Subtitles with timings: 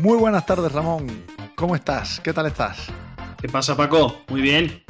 [0.00, 1.06] Muy buenas tardes, Ramón.
[1.54, 2.20] ¿Cómo estás?
[2.20, 2.86] ¿Qué tal estás?
[3.36, 4.22] ¿Qué pasa, Paco?
[4.28, 4.82] Muy bien.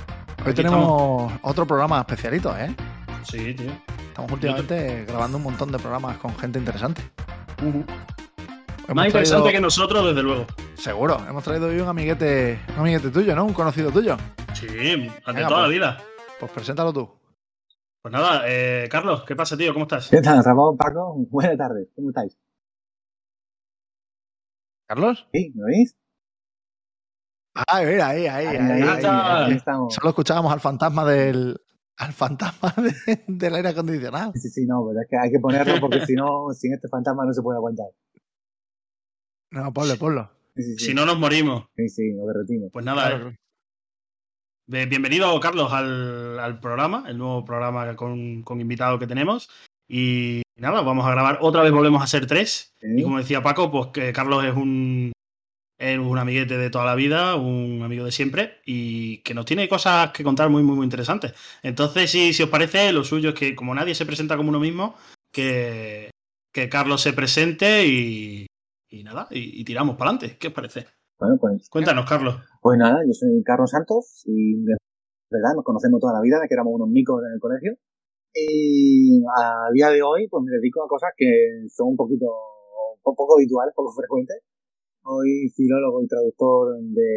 [0.46, 2.72] Hoy tenemos otro programa especialito, ¿eh?
[3.24, 3.72] Sí, tío.
[4.06, 7.02] Estamos últimamente grabando un montón de programas con gente interesante.
[8.94, 10.46] Más interesante que nosotros, desde luego.
[10.74, 11.20] Seguro.
[11.28, 13.46] Hemos traído hoy un amiguete, un amiguete tuyo, ¿no?
[13.46, 14.16] Un conocido tuyo.
[14.52, 15.70] Sí, de toda la pues.
[15.70, 15.98] vida.
[16.38, 17.10] Pues preséntalo tú.
[18.00, 19.72] Pues nada, eh, Carlos, ¿qué pasa, tío?
[19.72, 20.08] ¿Cómo estás?
[20.08, 21.14] ¿Qué tal, Ramón, Paco?
[21.28, 21.88] Buenas tardes.
[21.96, 22.38] ¿Cómo estáis?
[24.90, 25.28] ¿Carlos?
[25.32, 25.96] Sí, ¿me oís?
[27.54, 28.56] Ah, mira, ahí, ahí, ahí.
[28.56, 29.36] Ahí, ahí, está.
[29.44, 29.50] ahí.
[29.52, 29.94] ahí estamos.
[29.94, 31.60] Solo escuchábamos al fantasma del.
[31.96, 32.74] al fantasma
[33.06, 34.32] de- del aire acondicionado.
[34.34, 37.24] Sí, sí, no, pero es que hay que ponerlo porque si no, sin este fantasma
[37.24, 37.86] no se puede aguantar.
[39.52, 40.28] No, ponlo, ponlo.
[40.56, 40.84] Sí, sí, sí.
[40.86, 41.68] Si no nos morimos.
[41.76, 42.70] Sí, sí, nos derretimos.
[42.72, 43.28] Pues nada, Claro.
[43.28, 43.36] eh,
[44.66, 49.48] Be- Bienvenido, Carlos, al, al programa, el nuevo programa con, con invitado que tenemos.
[49.88, 51.38] Y nada, vamos a grabar.
[51.40, 52.74] Otra vez volvemos a ser tres.
[52.80, 52.86] Sí.
[52.96, 55.12] Y como decía Paco, pues que Carlos es un,
[55.78, 59.68] es un amiguete de toda la vida, un amigo de siempre, y que nos tiene
[59.68, 61.34] cosas que contar muy, muy, muy interesantes.
[61.62, 64.60] Entonces, si, si os parece, lo suyo es que, como nadie se presenta como uno
[64.60, 64.94] mismo,
[65.32, 66.10] que,
[66.52, 68.46] que Carlos se presente y,
[68.90, 70.36] y nada, y, y tiramos para adelante.
[70.38, 70.86] ¿Qué os parece?
[71.18, 72.36] Bueno, pues, Cuéntanos, Carlos.
[72.60, 74.74] pues nada, yo soy Carlos Santos y de
[75.30, 77.76] verdad nos conocemos toda la vida, de que éramos unos micos en el colegio.
[78.32, 82.26] Y a día de hoy, pues me dedico a cosas que son un poquito,
[83.02, 84.38] un poco habituales, poco frecuentes.
[85.02, 87.10] Soy filólogo y traductor de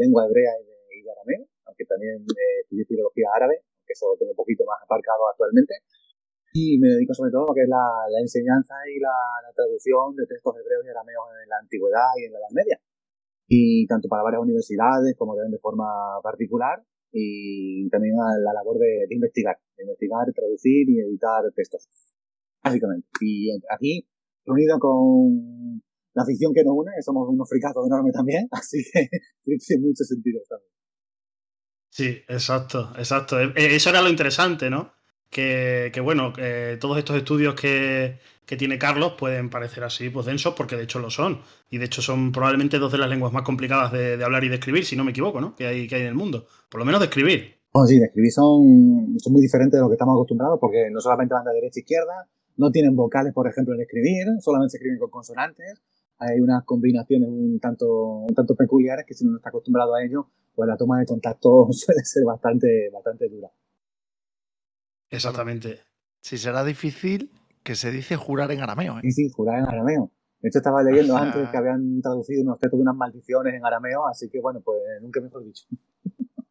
[0.00, 2.24] lengua hebrea y de, y de arameo, aunque también
[2.64, 5.74] estudié filología árabe, que eso tengo un poquito más aparcado actualmente.
[6.52, 9.14] Y me dedico sobre todo a lo que es la, la enseñanza y la,
[9.46, 12.80] la traducción de textos hebreos y arameos en la antigüedad y en la Edad Media.
[13.46, 15.86] Y tanto para varias universidades como también de forma
[16.22, 16.82] particular
[17.12, 21.88] y también la labor de, investigar, de investigar, traducir y editar textos,
[22.62, 23.08] básicamente.
[23.20, 24.06] Y aquí,
[24.44, 25.82] reunido con
[26.14, 29.08] la afición que nos une, somos unos fricazos enormes también, así que
[29.42, 30.72] friki en muchos sentidos también.
[31.90, 33.40] Sí, exacto, exacto.
[33.40, 34.92] Eh, Eso era lo interesante, ¿no?
[35.30, 40.54] Que, bueno, que todos estos estudios que, que tiene Carlos pueden parecer así, pues densos,
[40.54, 41.42] porque de hecho lo son.
[41.68, 44.48] Y de hecho son probablemente dos de las lenguas más complicadas de, de hablar y
[44.48, 45.54] de escribir, si no me equivoco, ¿no?
[45.54, 46.46] Que hay, que hay en el mundo.
[46.70, 47.58] Por lo menos de escribir.
[47.74, 50.98] Bueno, sí, de escribir son, son muy diferentes de lo que estamos acostumbrados porque no
[50.98, 54.76] solamente van de derecha a izquierda, no tienen vocales, por ejemplo, en escribir, solamente se
[54.78, 55.82] escriben con consonantes.
[56.16, 57.86] Hay unas combinaciones un tanto,
[58.26, 61.04] un tanto peculiares que si uno no está acostumbrado a ello, pues la toma de
[61.04, 63.50] contacto suele ser bastante, bastante dura.
[65.10, 65.80] Exactamente.
[66.22, 67.30] Si será difícil
[67.68, 69.02] que se dice jurar en arameo, ¿eh?
[69.02, 70.10] Y sin jurar en arameo.
[70.40, 74.06] De hecho, estaba leyendo antes que habían traducido unos textos de unas maldiciones en arameo,
[74.08, 75.66] así que bueno, pues nunca mejor dicho.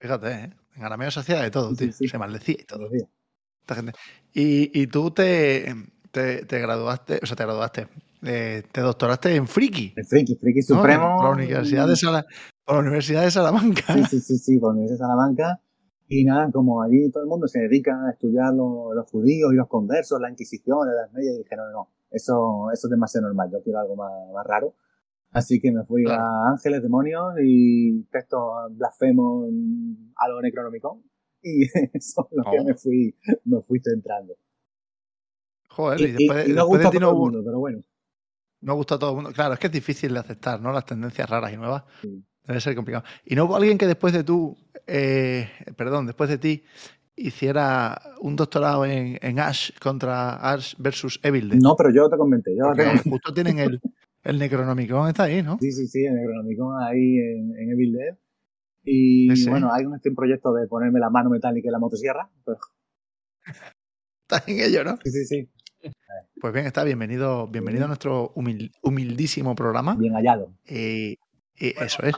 [0.00, 0.50] Fíjate, ¿eh?
[0.76, 1.92] En arameo se hacía de todo, Sí, tío.
[1.92, 2.08] sí.
[2.08, 2.88] Se maldecía y todo.
[3.60, 3.92] Esta gente.
[4.32, 5.66] Y, y tú te,
[6.10, 7.88] te, te graduaste, o sea, te graduaste,
[8.22, 9.92] eh, te doctoraste en Friki.
[9.96, 10.76] El friki, friki ¿no?
[10.76, 11.16] supremo.
[11.18, 12.24] Por la Universidad de, Sala-
[12.64, 13.92] por la Universidad de Salamanca.
[13.92, 15.60] Sí, sí, sí, sí, por la Universidad de Salamanca.
[16.08, 19.56] Y nada, como allí todo el mundo se dedica a estudiar lo- los judíos y
[19.56, 23.26] los conversos, la Inquisición, la Edad Media, y dije, no, no, eso, eso es demasiado
[23.26, 24.74] normal, yo quiero algo más, más raro.
[25.32, 26.22] Así que me fui Claro.
[26.22, 28.40] a Ángeles, Demonios y textos
[28.72, 29.48] blasfemos
[30.16, 31.02] a lo Necronomicon.
[31.42, 31.62] Y
[31.94, 32.64] eso es lo que Oh.
[32.64, 34.34] me fui, me fui centrando.
[35.70, 37.80] Joder, Y, y después, y- no después gusta de todo el mundo, pero bueno.
[38.60, 39.32] no gusta a todo el mundo.
[39.32, 40.70] Claro, es que es difícil de aceptar, ¿no?
[40.72, 41.82] Las tendencias raras y nuevas.
[42.02, 42.24] Sí.
[42.46, 43.04] Debe ser complicado.
[43.24, 44.56] ¿Y no hubo alguien que después de tú,
[44.86, 46.62] eh, perdón, después de ti,
[47.16, 51.60] hiciera un doctorado en, en Ash contra Ash versus Evil Dead?
[51.60, 53.80] No, pero yo te comenté, yo Porque te- justo tienen el,
[54.24, 55.58] el Necronomicon, está ahí, ¿no?
[55.58, 58.16] Sí, sí, sí, en Necronomicon ahí en, en Evil Dead.
[58.86, 62.28] Y bueno, hay un, este, un proyecto de ponerme la mano metálica en la motosierra.
[62.44, 62.58] Pero,
[64.28, 64.98] Está en ello, ¿no?
[65.02, 65.48] sí, sí, sí.
[66.40, 69.94] Pues bien, está bienvenido, bienvenido a nuestro humil- humildísimo programa.
[69.94, 70.52] Bien hallado.
[71.58, 72.14] Y, eso es.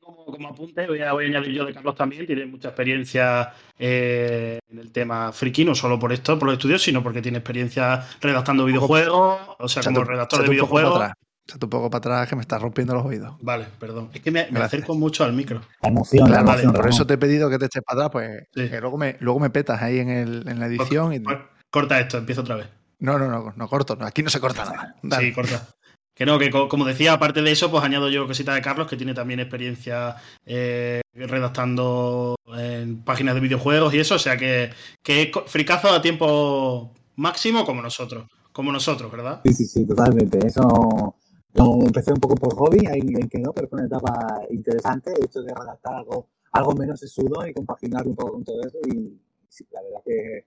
[0.00, 3.52] Como, como apunte, voy a, voy a añadir yo de Carlos también, tiene mucha experiencia
[3.76, 7.38] eh, en el tema friki, no solo por esto, por los estudios, sino porque tiene
[7.38, 10.96] experiencia redactando videojuegos, o sea, como redactor de videojuegos.
[10.96, 11.12] atrás.
[11.48, 13.36] Echa un poco para atrás que me estás rompiendo los oídos.
[13.40, 14.10] Vale, perdón.
[14.12, 15.60] Es que me, acerco mucho al micro.
[15.80, 16.72] La emoción, la emoción.
[16.72, 19.38] por eso te he pedido que te eches para atrás, pues que luego me, luego
[19.38, 21.12] me petas ahí en, el, en la pues, edición.
[21.12, 21.20] y...
[21.20, 21.38] Pues,
[21.70, 22.66] corta esto, empiezo otra vez.
[22.98, 23.96] No, no, no, no corto.
[24.00, 25.20] Aquí no se corta nada.
[25.20, 25.68] Sí, corta.
[26.16, 28.96] Que no, que como decía, aparte de eso, pues añado yo cosita de Carlos, que
[28.96, 30.16] tiene también experiencia
[30.46, 34.70] eh, redactando en páginas de videojuegos y eso, o sea que,
[35.02, 39.42] que fricazo a tiempo máximo como nosotros, como nosotros, ¿verdad?
[39.44, 40.38] Sí, sí, sí, totalmente.
[40.46, 41.14] Eso
[41.52, 45.42] lo empecé un poco por hobby, ahí, quedó, pero fue una etapa interesante, el hecho
[45.42, 49.20] de redactar algo, algo menos sesudo y compaginar un poco con todo eso y
[49.50, 50.46] sí, la verdad que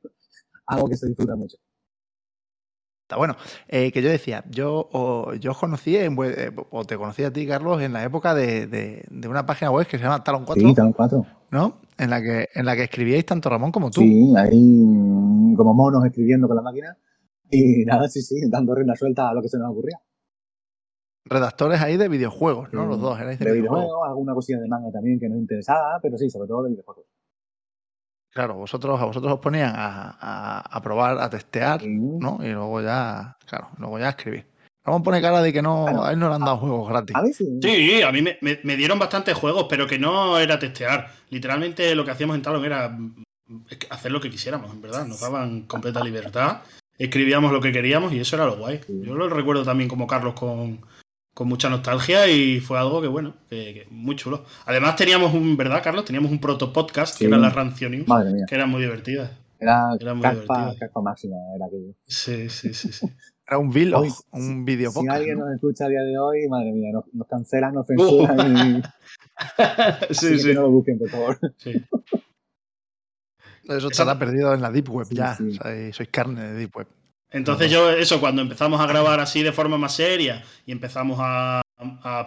[0.65, 1.57] algo que se disfruta mucho.
[3.17, 3.35] Bueno,
[3.67, 7.31] eh, que yo decía, yo, o, yo os conocí, en, eh, o te conocí a
[7.31, 10.67] ti, Carlos, en la época de, de, una página web que se llama Talon 4.
[10.67, 11.25] Sí, Talon 4.
[11.51, 11.77] ¿No?
[11.97, 14.01] En la que, en la que escribíais tanto Ramón como tú.
[14.01, 16.97] Sí, ahí como monos escribiendo con la máquina.
[17.49, 19.99] Y nada, sí, sí, dando rienda suelta a lo que se nos ocurría.
[21.25, 22.85] Redactores ahí de videojuegos, ¿no?
[22.85, 24.07] Los dos erais de, de videojuegos.
[24.07, 27.05] alguna cosilla de manga también que nos interesaba, pero sí, sobre todo de videojuegos.
[28.31, 32.39] Claro, vosotros, a vosotros os ponían a, probar, a testear, ¿no?
[32.41, 34.45] Y luego ya, claro, luego ya a escribir.
[34.85, 37.15] Vamos a poner cara de que no, a él no le han dado juegos gratis.
[37.61, 38.01] sí.
[38.01, 41.11] a mí me, dieron bastantes juegos, pero que no era testear.
[41.29, 42.97] Literalmente lo que hacíamos en Talon era
[43.89, 45.05] hacer lo que quisiéramos, en verdad.
[45.05, 46.61] Nos daban completa libertad,
[46.97, 48.79] escribíamos lo que queríamos y eso era lo guay.
[48.87, 50.81] Yo lo recuerdo también como Carlos con,
[51.39, 54.43] con mucha nostalgia y fue algo que, bueno, que, muy chulo.
[54.65, 56.03] Además teníamos un, ¿verdad, Carlos?
[56.03, 58.05] Teníamos un proto podcast que era la Rancio News,
[58.45, 59.37] que era muy divertida.
[59.57, 60.75] Era, era muy divertida.
[61.01, 61.93] máxima, era aquello.
[62.05, 63.07] Sí, sí, sí, sí.
[63.47, 65.15] Era un vlog, un video podcast.
[65.15, 68.81] Si alguien nos escucha a día de hoy, madre mía, nos, cancelan, nos censuran y...
[70.13, 70.47] sí, sí.
[70.49, 71.39] Que no lo busquen, por favor.
[71.57, 71.83] Sí.
[73.63, 75.35] Eso estará perdido en la Deep Web ya.
[75.93, 76.87] sois carne de Deep Web.
[77.31, 81.61] Entonces yo, eso, cuando empezamos a grabar así de forma más seria y empezamos a,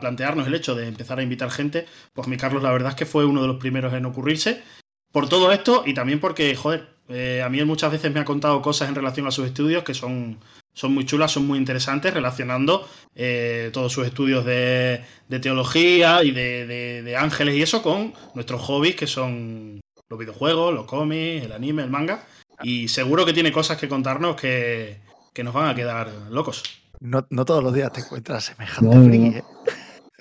[0.00, 3.04] plantearnos el hecho de empezar a invitar gente, pues mi Carlos la verdad es que
[3.04, 4.62] fue uno de los primeros en ocurrirse.
[5.12, 8.62] Por todo esto y también porque, joder, eh, a mí muchas veces me ha contado
[8.62, 10.38] cosas en relación a sus estudios que son,
[10.72, 15.04] son muy chulas, son muy interesantes, relacionando eh, todos sus estudios de,
[15.42, 20.86] teología y de, de, ángeles y eso con nuestros hobbies que son los videojuegos, los
[20.86, 22.24] cómics, el anime, el manga.
[22.62, 25.00] Y seguro que tiene cosas que contarnos que,
[25.42, 26.62] nos van a quedar locos.
[27.00, 29.44] No, todos los días te encuentras semejante friki, ¿eh?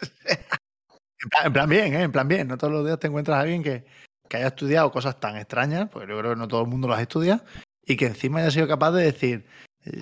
[1.43, 2.01] en, plan, bien, ¿eh?
[2.03, 2.47] En plan bien.
[2.47, 3.85] No todos los días te encuentras a alguien que,
[4.33, 7.43] haya estudiado cosas tan extrañas, porque yo creo que no todo el mundo las estudia,
[7.85, 9.45] y que encima haya sido capaz de decir,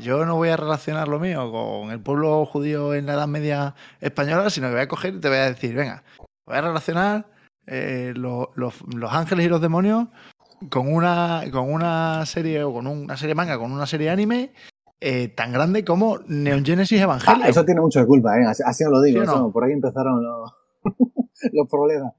[0.03, 3.75] yo no voy a relacionar lo mío con el pueblo judío en la Edad Media
[4.01, 6.03] española, sino que voy a coger y te voy a decir, venga,
[6.45, 7.25] voy a relacionar
[7.65, 10.07] eh, los, los, ángeles y los demonios
[10.69, 14.51] con una, con una serie o con una serie manga, con una serie anime
[15.01, 17.43] eh, tan grande como Neon Genesis Evangelion.
[17.43, 18.45] Ah, eso tiene mucho de culpa, ¿eh?
[18.45, 19.51] así, lo digo.
[19.51, 20.51] por ahí empezaron los,
[21.53, 22.13] los problemas.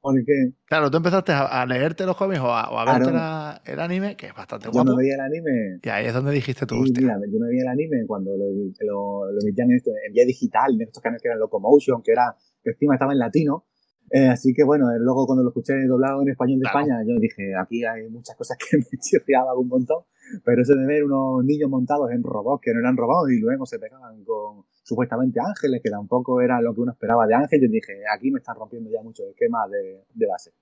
[0.00, 0.52] Porque...
[0.66, 4.68] Claro, tú empezaste a, leerte los cómics o a, verte el anime, que es bastante
[4.68, 4.90] guapo.
[4.90, 5.78] Yo me veía el anime.
[5.82, 9.40] Y ahí es donde dijiste tú, Mira, yo me veía el anime cuando lo, lo,
[9.40, 12.70] emitían en, esto, en vía digital, en estos canales que eran Locomotion, que era que
[12.70, 13.64] encima estaba en latino.
[14.10, 17.18] Eh, así que bueno, eh, luego cuando lo escuché doblado en español de España, yo
[17.18, 20.04] dije, aquí hay muchas cosas que me chirriaban un montón,
[20.44, 23.66] pero eso de ver unos niños montados en robots que no eran robots y luego
[23.66, 27.72] se pegaban con supuestamente ángeles, que tampoco era lo que uno esperaba de ángeles, yo
[27.72, 30.52] dije, aquí me están rompiendo ya muchos esquemas de, de base.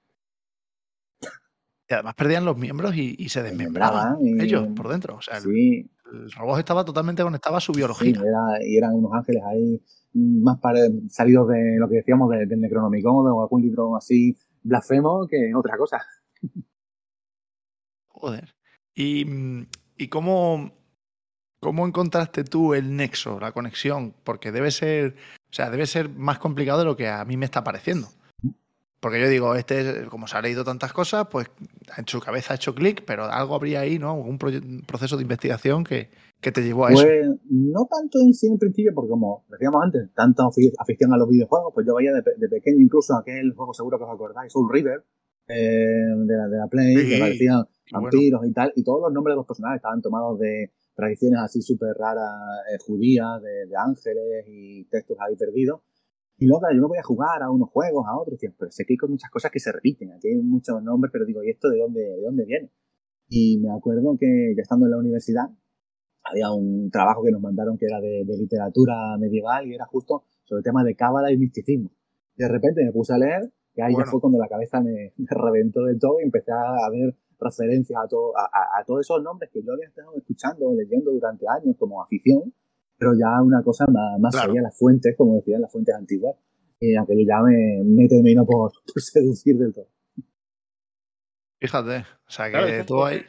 [1.88, 5.16] Y además perdían los miembros y, se desmembraban ellos por dentro.
[5.16, 5.40] O sea,
[6.12, 8.20] el, robot estaba totalmente conectado a su biología.
[8.64, 9.82] y eran unos ángeles ahí
[10.14, 10.58] más
[11.08, 16.04] salidos de lo que decíamos del Necronomicon o algún libro así blasfemo que otra cosa.
[18.08, 18.54] Joder.
[18.94, 19.26] ¿Y,
[19.96, 20.72] y cómo,
[21.60, 24.14] cómo encontraste tú el nexo, la conexión?
[24.22, 25.16] Porque debe ser,
[25.50, 28.08] o sea, debe ser más complicado de lo que a mí me está pareciendo.
[29.02, 31.50] Porque yo digo, este, como se ha leído tantas cosas, pues
[31.98, 34.14] en su cabeza ha hecho clic, pero algo habría ahí, ¿no?
[34.14, 36.08] Un proceso de investigación que,
[36.40, 37.36] que te llevó a pues, eso.
[37.50, 41.72] No tanto en sí en principio, porque como decíamos antes, tanta afición a los videojuegos,
[41.74, 45.02] pues yo veía de, pequeño incluso aquel juego seguro que os acordáis, Soul River,
[45.48, 49.32] eh, de, la, de la Play, que parecían vampiros y tal, y todos los nombres
[49.32, 52.30] de los personajes estaban tomados de tradiciones así súper raras
[52.72, 55.80] eh, judías, de, de, ángeles y textos ahí perdidos.
[56.42, 58.94] Y luego, yo me voy a jugar a unos juegos, a otros, pero sé que
[59.00, 60.10] hay muchas cosas que se repiten.
[60.10, 62.68] Aquí hay muchos nombres, pero digo, ¿y esto de dónde, de dónde viene?
[63.28, 65.44] Y me acuerdo que ya estando en la universidad,
[66.24, 70.58] había un trabajo que nos mandaron que era de, literatura medieval y era justo sobre
[70.58, 71.92] el tema de cábala y misticismo.
[72.34, 75.84] de repente me puse a leer y ahí ya fue cuando la cabeza me, reventó
[75.84, 79.74] del todo y empecé a ver referencias a, todo, a, todos esos nombres que yo
[79.74, 82.52] había estado escuchando o leyendo durante años como afición
[83.02, 86.36] pero ya una cosa más, más seria, las fuentes, como decían, las fuentes antiguas,
[86.78, 89.88] y aquello ya me, me termino por, seducir del todo.
[91.60, 93.22] Fíjate, o sea que tú ahí...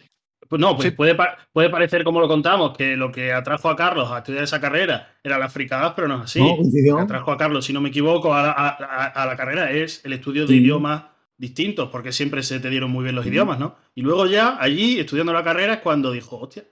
[0.47, 1.15] Pues no, pues puede,
[1.51, 5.07] puede parecer como lo contamos, que lo que atrajo a Carlos a estudiar esa carrera
[5.23, 6.39] era la fricada, pero no es así.
[6.39, 10.45] lo que atrajo a Carlos, si no me equivoco, a la, carrera es el estudio
[10.45, 11.05] de idiomas
[11.37, 13.77] distintos, porque siempre se te dieron muy bien los idiomas, ¿no?
[13.95, 16.65] Y luego ya allí, estudiando la carrera, es cuando dijo, hostia,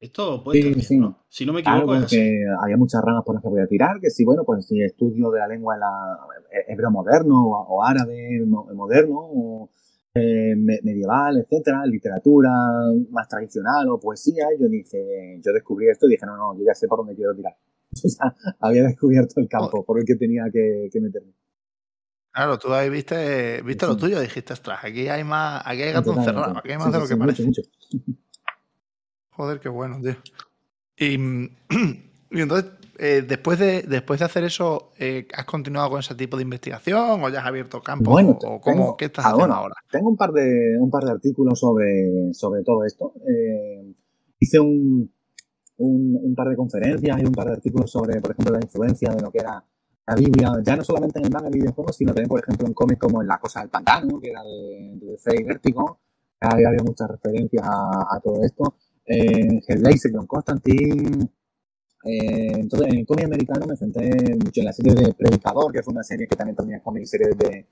[0.00, 1.26] esto puede sí, ¿no?
[1.28, 2.18] Si no me equivoco, es así.
[2.62, 5.30] había muchas ramas por las que voy a tirar, que sí, bueno, pues si estudio
[5.30, 6.18] de la lengua en la,
[6.68, 9.70] hebreo moderno o, árabe moderno o
[10.14, 12.50] eh, medieval, etcétera, literatura
[13.10, 16.74] más tradicional o poesía, yo dije, yo descubrí esto y dije, no, no, yo ya
[16.74, 17.54] sé por dónde quiero tirar.
[17.92, 21.34] ya había descubierto el campo por el que tenía que, que meterme.
[22.32, 26.14] Claro, tú ahí viste, viste lo tuyo, dijiste, ostras, aquí hay más, aquí hay gato
[26.14, 27.44] encerrado, aquí hay más de lo que parece.
[29.40, 30.16] Joder, qué bueno, tío.
[30.98, 31.14] Y,
[32.30, 36.36] y entonces, eh, después, de, después de hacer eso, eh, ¿has continuado con ese tipo
[36.36, 38.10] de investigación o ya has abierto campo?
[38.10, 39.76] Bueno, o cómo, ¿qué estás haciendo ahora?
[39.90, 43.14] Tengo un par de, un par de artículos sobre, sobre todo esto.
[43.26, 43.94] Eh,
[44.40, 45.10] hice un,
[45.78, 49.08] un, un, par de conferencias y un par de artículos sobre, por ejemplo, la influencia
[49.14, 49.64] de lo que era
[50.06, 53.00] la Biblia, ya no solamente en el manga videojuegos, sino también, por ejemplo, en cómics
[53.00, 55.98] como en La Cosa del Pantano, que era de, de Fey Vértigo,
[56.40, 58.74] había, había muchas referencias a, a todo esto.
[59.04, 61.28] En Hellblazer, John Constantine.
[62.04, 65.82] Eh, entonces, en el cómic americano me centré mucho en la serie de Predicador, que
[65.82, 67.66] fue una serie que también tenía cómic series de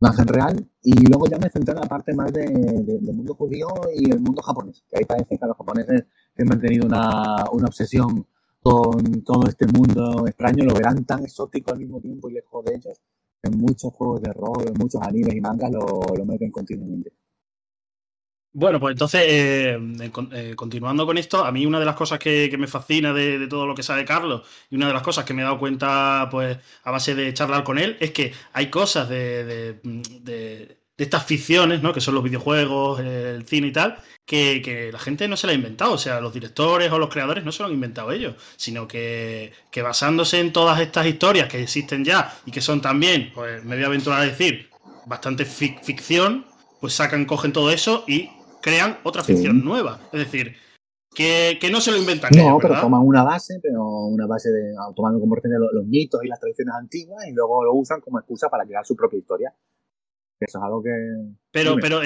[0.00, 0.70] imagen real.
[0.82, 4.20] Y luego ya me centré en la parte más de, del mundo judío y el
[4.20, 4.84] mundo japonés.
[4.90, 6.04] Que ahí parece que los japoneses
[6.38, 8.26] han mantenido una, obsesión
[8.62, 12.74] con todo este mundo extraño, lo verán tan exótico al mismo tiempo y lejos de
[12.74, 13.00] ellos,
[13.42, 17.12] en muchos juegos de rol, en muchos animes y mangas lo meten continuamente.
[18.58, 19.78] Bueno, pues entonces, eh,
[20.32, 23.66] eh, continuando con esto, a mí una de las cosas que, me fascina de, todo
[23.66, 26.56] lo que sabe Carlos y una de las cosas que me he dado cuenta, pues,
[26.84, 29.44] a base de charlar con él, es que hay cosas de,
[29.82, 31.92] de estas ficciones, ¿no?
[31.92, 35.56] Que son los videojuegos, el cine y tal, que, la gente no se la ha
[35.56, 35.92] inventado.
[35.92, 39.52] O sea, los directores o los creadores no se lo han inventado ellos, sino que,
[39.70, 43.74] que basándose en todas estas historias que existen ya y que son también, pues me
[43.76, 44.70] voy a aventurar a decir,
[45.04, 46.46] bastante ficción,
[46.80, 48.30] pues sacan, cogen todo eso y
[48.66, 50.00] crean otra ficción nueva.
[50.12, 50.56] Es decir,
[51.14, 52.32] que, no se lo inventan.
[52.36, 56.20] No, pero toman una base, pero una base de tomando como referencia los, los, mitos
[56.24, 59.54] y las tradiciones antiguas y luego lo usan como excusa para crear su propia historia.
[60.40, 60.90] Eso es algo que.
[61.52, 62.00] Pero, pero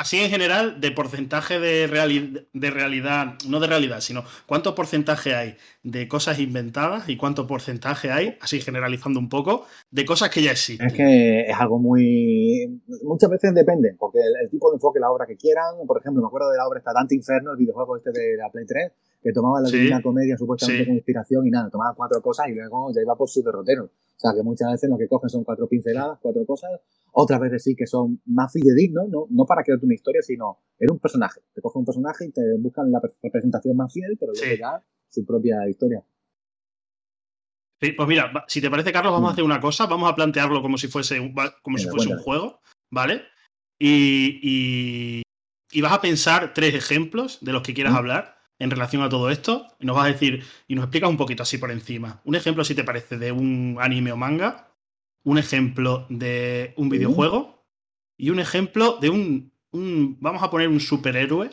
[0.00, 1.86] así en general, de porcentaje de,
[2.52, 8.10] de realidad, no de realidad, sino cuánto porcentaje hay de cosas inventadas y cuánto porcentaje
[8.10, 10.86] hay, así generalizando un poco, de cosas que ya existen.
[10.86, 12.80] Es que es algo muy.
[13.02, 16.28] Muchas veces depende, porque el, tipo de enfoque, la obra que quieran, por ejemplo, me
[16.28, 18.92] acuerdo de la obra esta Dante Inferno, el videojuego este de la Play 3,
[19.22, 22.90] que tomaba la Divina Comedia supuestamente con inspiración y nada, tomaba cuatro cosas y luego
[22.94, 23.90] ya iba por su derrotero.
[24.20, 26.70] O sea, que muchas veces lo que cogen son cuatro pinceladas, cuatro cosas,
[27.12, 29.26] otras veces sí que son más fidedignos, ¿no?
[29.30, 31.40] no para crearte una historia, sino era un personaje.
[31.54, 35.24] Te cogen un personaje y te buscan la representación más fiel, pero luego ya su
[35.24, 36.04] propia historia.
[37.80, 39.32] Sí, pues mira, si te parece, Carlos, vamos a mm.
[39.32, 42.60] hacer una cosa, vamos a plantearlo como si fuese un, como si fuese un juego,
[42.90, 43.22] ¿vale?
[43.78, 45.22] Y,
[45.72, 47.96] y, vas a pensar tres ejemplos de los que quieras mm.
[47.96, 49.66] hablar en relación a todo esto.
[49.80, 52.20] Y nos vas a decir, y nos explicas un poquito así por encima.
[52.24, 54.68] Un ejemplo, si te parece, de un anime o manga,
[55.24, 57.64] un ejemplo de un videojuego
[58.16, 59.52] y un ejemplo de un,
[60.20, 61.50] vamos a poner un superhéroe,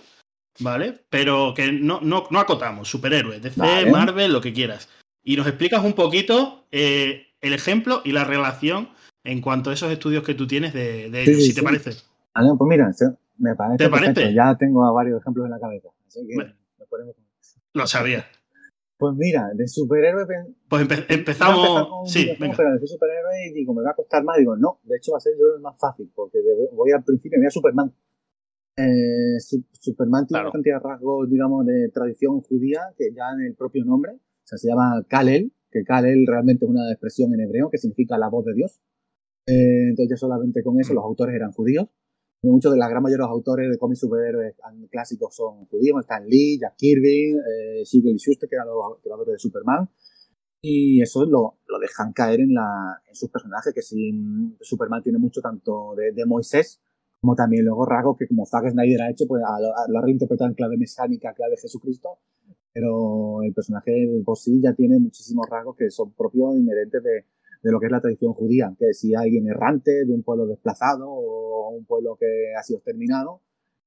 [0.60, 1.02] ¿vale?
[1.10, 4.90] Pero que no, no, no acotamos, superhéroe, DC, Marvel, lo que quieras.
[5.24, 8.90] Y nos explicas un poquito eh, el ejemplo y la relación
[9.24, 11.92] en cuanto a esos estudios que tú tienes de, ellos, si te parece.
[12.34, 12.90] Ah, pues mira,
[13.38, 13.84] me parece.
[13.84, 14.34] ¿Te parece?
[14.34, 15.90] Ya tengo varios ejemplos en la cabeza.
[16.08, 16.36] Así que
[17.74, 18.26] Lo sabía.
[18.98, 20.26] Pues mira, de superhéroe.
[20.68, 22.12] Pues empezamos.
[22.12, 22.56] Sí, venga.
[22.58, 24.38] Pero de superhéroe y digo, me va a costar más.
[24.38, 26.40] Digo, no, de hecho va a ser yo el más fácil, porque
[26.74, 27.94] voy al principio, voy a Superman.
[28.76, 29.40] Eh,
[29.80, 33.84] Superman tiene una cantidad de rasgos, digamos, de tradición judía, que ya en el propio
[33.86, 37.78] nombre, o sea, se llama Kalel, que Kalel realmente es una expresión en hebreo que
[37.78, 38.80] significa la voz de Dios.
[39.48, 41.88] Eh, entonces ya solamente con eso los autores eran judíos.
[42.44, 44.56] Muchos de la gran mayoría de los autores de cómics superhéroes
[44.92, 46.02] clásicos son judíos.
[46.02, 49.90] Están Lee, Jack Kirby, eh, Siegel y Schuster, que eran los creadores de Superman.
[50.62, 54.12] Y eso lo, lo dejan caer en, la, en sus personajes, que si
[54.62, 56.82] Superman tiene mucho tanto de, de Moisés,
[57.22, 60.56] como también luego rasgos que como Zack Snyder ha hecho, pues lo ha reinterpretado en
[60.56, 62.20] clave mesiánica, clave Jesucristo,
[62.74, 67.26] pero el personaje de sí ya tiene muchísimos rasgos que son propios e inherentes de,
[67.64, 71.10] de lo que es la tradición judía, que si alguien errante de un pueblo desplazado
[71.10, 73.42] o un pueblo que ha sido exterminado,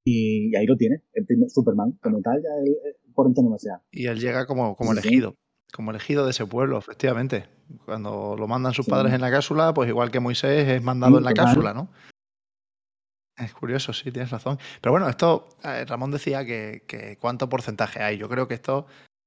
[0.04, 2.76] y, ahí lo tiene, el Superman, como tal, ya él,
[3.14, 3.82] por entonces no sea.
[3.90, 5.36] Y él llega como, como elegido.
[5.72, 7.44] como elegido de ese pueblo, efectivamente.
[7.84, 11.24] Cuando lo mandan sus padres en la cápsula, pues igual que Moisés es mandado en
[11.24, 11.90] la cápsula, ¿no?
[13.36, 14.58] Es curioso, sí, tienes razón.
[14.80, 18.18] Pero bueno, esto, eh, Ramón decía que, cuánto porcentaje hay.
[18.18, 18.86] Yo creo que esto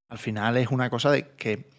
[0.09, 1.69] al final es una cosa de que,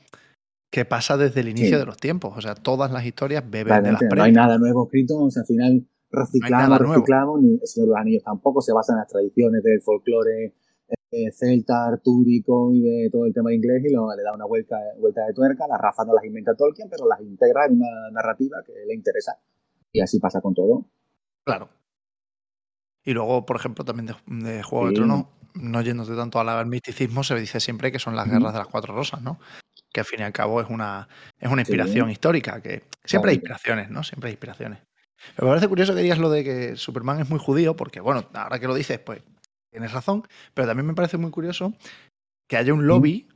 [0.73, 2.37] que pasa desde el inicio de los tiempos.
[2.37, 5.43] O sea, todas las historias beben de las No hay nada nuevo escrito, o sea,
[5.43, 9.09] al final reciclamos, reciclamos, ni el Señor de los Anillos tampoco se basa en las
[9.09, 10.55] tradiciones del folclore
[11.17, 14.77] eh, celta, artúrico y de todo el tema inglés y lo, le da una vuelta,
[14.99, 15.65] vuelta de tuerca.
[15.69, 19.39] Las razas no las inventa Tolkien, pero las integra en una narrativa que le interesa.
[19.93, 20.87] Y así pasa con todo.
[21.45, 21.69] Claro.
[23.05, 27.37] Y luego, por ejemplo, también de, Juego de Tronos, no yéndote tanto al misticismo, se
[27.37, 29.39] dice siempre que son las guerras de las cuatro rosas, ¿no?
[29.93, 31.07] Que al fin y al cabo es una,
[31.39, 34.03] es una inspiración histórica, que siempre hay inspiraciones, ¿no?
[34.03, 34.81] Siempre hay inspiraciones.
[35.39, 38.59] Me parece curioso que digas lo de que Superman es muy judío, porque, bueno, ahora
[38.59, 39.23] que lo dices, pues
[39.71, 40.23] tienes razón,
[40.55, 41.73] pero también me parece muy curioso
[42.49, 43.29] que haya un lobby,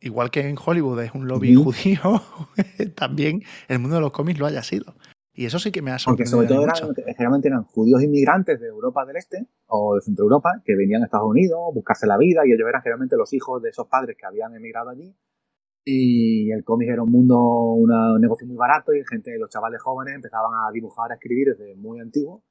[0.00, 2.22] igual que en Hollywood es un lobby judío,
[2.94, 4.94] también el mundo de los cómics lo haya sido.
[5.38, 6.38] Y eso sí que me ha sorprendido.
[6.38, 10.24] Porque sobre todo eran, generalmente eran judíos inmigrantes de Europa del Este o de Centro
[10.24, 13.32] Europa que venían a Estados Unidos a buscarse la vida y ellos eran generalmente los
[13.32, 15.14] hijos de esos padres que habían emigrado allí.
[15.84, 20.16] Y el cómic era un mundo, un negocio muy barato y gente, los chavales jóvenes
[20.16, 22.42] empezaban a dibujar, a escribir desde muy antiguo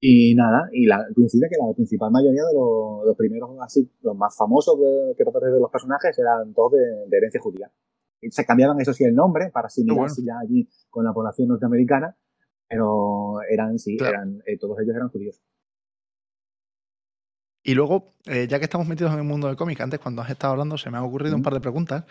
[0.00, 4.36] y nada, y la, coincide que la principal mayoría de los, primeros, así, los más
[4.36, 7.70] famosos de, que de los personajes eran todos de, herencia judía.
[8.20, 12.16] Y se cambiaban, eso sí, el nombre para asimilarse ya allí con la población norteamericana,
[12.68, 15.40] pero eran, sí, eran, eh, todos ellos eran judíos.
[17.64, 20.30] Y luego, eh, ya que estamos metidos en el mundo del cómic, antes cuando has
[20.30, 22.04] estado hablando se me han ocurrido un par de preguntas.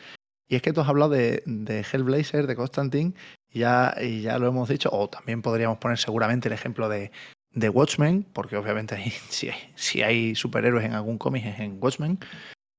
[0.47, 3.13] Y es que tú has hablado de, de Hellblazer, de Constantine,
[3.51, 7.11] y ya, y ya lo hemos dicho, o también podríamos poner seguramente el ejemplo de,
[7.53, 12.19] de Watchmen, porque obviamente si, hay, si hay superhéroes en algún cómic es en Watchmen.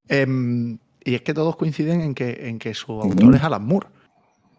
[0.09, 3.89] Em, y es que todos coinciden en que, en que su autor es Alan Moore.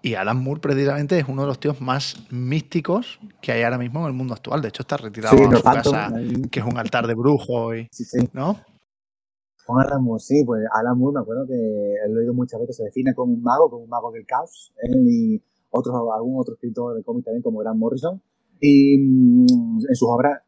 [0.01, 4.01] Y Alan Moore precisamente es uno de los tíos más místicos que hay ahora mismo
[4.01, 4.61] en el mundo actual.
[4.61, 6.13] De hecho, está retirado en su casa,
[6.49, 7.75] que es un altar de brujo.
[7.75, 7.89] Y,
[8.31, 8.59] ¿No?
[9.69, 12.77] Con Alan Moore, sí, pues Alan Moore me acuerdo que lo he oído muchas veces,
[12.77, 14.73] se define como un mago, como un mago del caos.
[14.81, 18.19] Él y otros, algún otro escritor de cómic también, como Grant Morrison,
[18.59, 19.45] y mm,
[19.87, 20.41] en sus obras.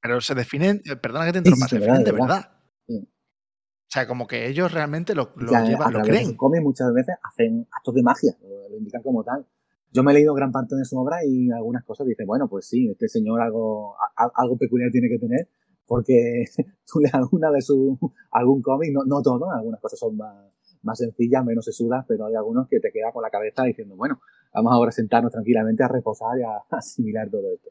[0.00, 2.50] Pero se definen, eh, perdona que te interrumpa, se definen de verdad.
[2.88, 6.34] O sea, como que ellos realmente lo, lo llevan, lo creen.
[6.34, 8.32] Cómics muchas veces hacen actos de magia,
[8.70, 9.46] lo, indican como tal.
[9.92, 12.66] Yo me he leído gran parte de su obra y algunas cosas dicen, bueno, pues
[12.66, 15.50] sí, este señor algo, algo peculiar tiene que tener,
[15.88, 16.44] porque
[16.86, 17.98] tú lees alguna de su,
[18.30, 20.36] algún cómic, no, no todo, algunas cosas son más,
[20.82, 24.20] más sencillas, menos sesudas, pero hay algunos que te quedan con la cabeza diciendo, bueno,
[24.54, 27.70] vamos ahora a sentarnos tranquilamente a reposar y a asimilar todo esto.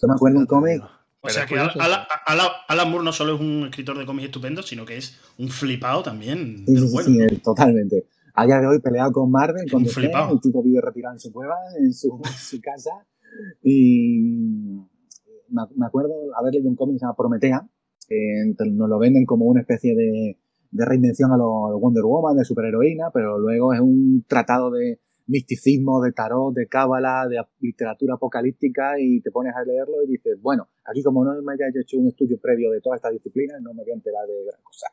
[0.00, 0.82] Yo me acuerdo un cómic.
[1.26, 4.98] O sea que Alan, Moore no solo es un escritor de cómics estupendo, sino que
[4.98, 6.64] es un flipado también.
[6.66, 8.06] Sí, sí, totalmente.
[8.34, 11.32] A día de hoy peleado con Marvel, con DC, el tipo vive retirado en su
[11.32, 12.20] cueva, en su,
[12.62, 12.90] casa.
[13.62, 14.82] Y
[15.48, 17.68] me acuerdo haber leído un cómic que se llama Prometea,
[18.72, 20.38] nos lo venden como una especie de,
[20.70, 26.02] de reinvención a lo Wonder Woman, de superheroína, pero luego es un tratado de misticismo,
[26.02, 30.68] de tarot, de cábala, de literatura apocalíptica y te pones a leerlo y dices, bueno,
[30.84, 33.82] aquí como no me haya hecho un estudio previo de toda esta disciplina, no me
[33.82, 34.86] voy a enterar de gran cosa.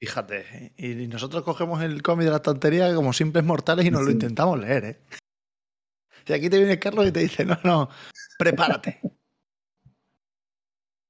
[0.00, 4.10] Fíjate, y nosotros cogemos el cómic de la estantería como simples mortales y nos lo
[4.10, 4.98] intentamos leer, ¿eh?
[6.26, 7.88] Y aquí te viene Carlos y te dice, no, no,
[8.38, 9.00] prepárate.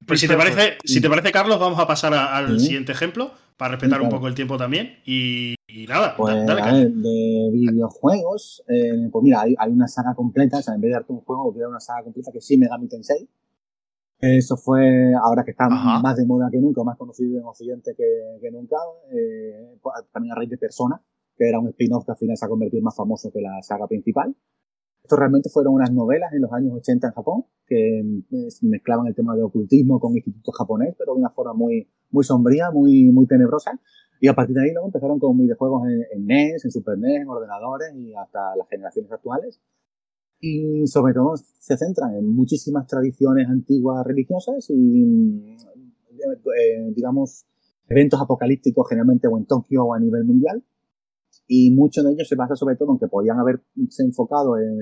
[0.07, 3.73] Pues si te parece, si te parece, Carlos, vamos a pasar al siguiente ejemplo para
[3.73, 5.01] respetar un poco el tiempo también.
[5.05, 5.55] Y,
[5.87, 6.89] nada, pues, dale.
[6.89, 11.13] de videojuegos, eh, pues mira, hay, una saga completa, o sea, en vez de darte
[11.13, 13.29] un juego, voy a dar una saga completa que sí Megami Tensei.
[14.19, 18.51] Eso fue, ahora que está más de moda que nunca, más conocido en Occidente que,
[18.51, 18.77] nunca,
[19.13, 20.99] eh, pues, también a raíz de Persona,
[21.37, 23.61] que era un spin-off que al final se ha convertido en más famoso que la
[23.63, 24.35] saga principal.
[25.09, 29.15] Esto realmente fueron unas novelas en los años 80 en Japón, que eh, mezclaban el
[29.15, 33.27] tema de ocultismo con instituto japonés, pero de una forma muy, muy sombría, muy, muy
[33.27, 33.81] tenebrosa.
[34.21, 37.29] Y a partir de ahí luego empezaron con videojuegos en, NES, en Super NES, en
[37.31, 39.63] ordenadores y hasta las generaciones actuales.
[40.41, 47.47] Y sobre todo se centran en muchísimas tradiciones antiguas religiosas y, eh, digamos,
[47.89, 50.63] eventos apocalípticos generalmente o en Tokio o a nivel mundial
[51.51, 54.77] y mucho de ellos se basa sobre todo en que podían haberse enfocado en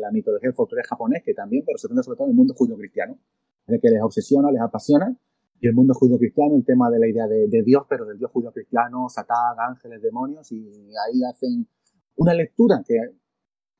[0.00, 2.54] la, mitología del folclore japonés, que también, pero se centra sobre todo en el mundo
[2.54, 3.18] judío-cristiano,
[3.66, 5.14] de que les obsesiona, les apasiona,
[5.60, 9.06] y el mundo judío-cristiano, el tema de la idea de, Dios, pero del Dios judío-cristiano,
[9.10, 10.66] Satán, ángeles, demonios, y
[11.06, 11.68] ahí hacen
[12.16, 13.12] una lectura que es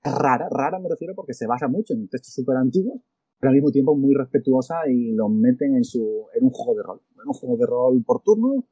[0.05, 3.01] rara, rara me refiero porque se basa mucho en textos súper antiguos,
[3.41, 6.83] pero al mismo tiempo muy respetuosa y los meten en, su, en un juego de
[6.83, 8.67] rol, en un juego de rol por turno,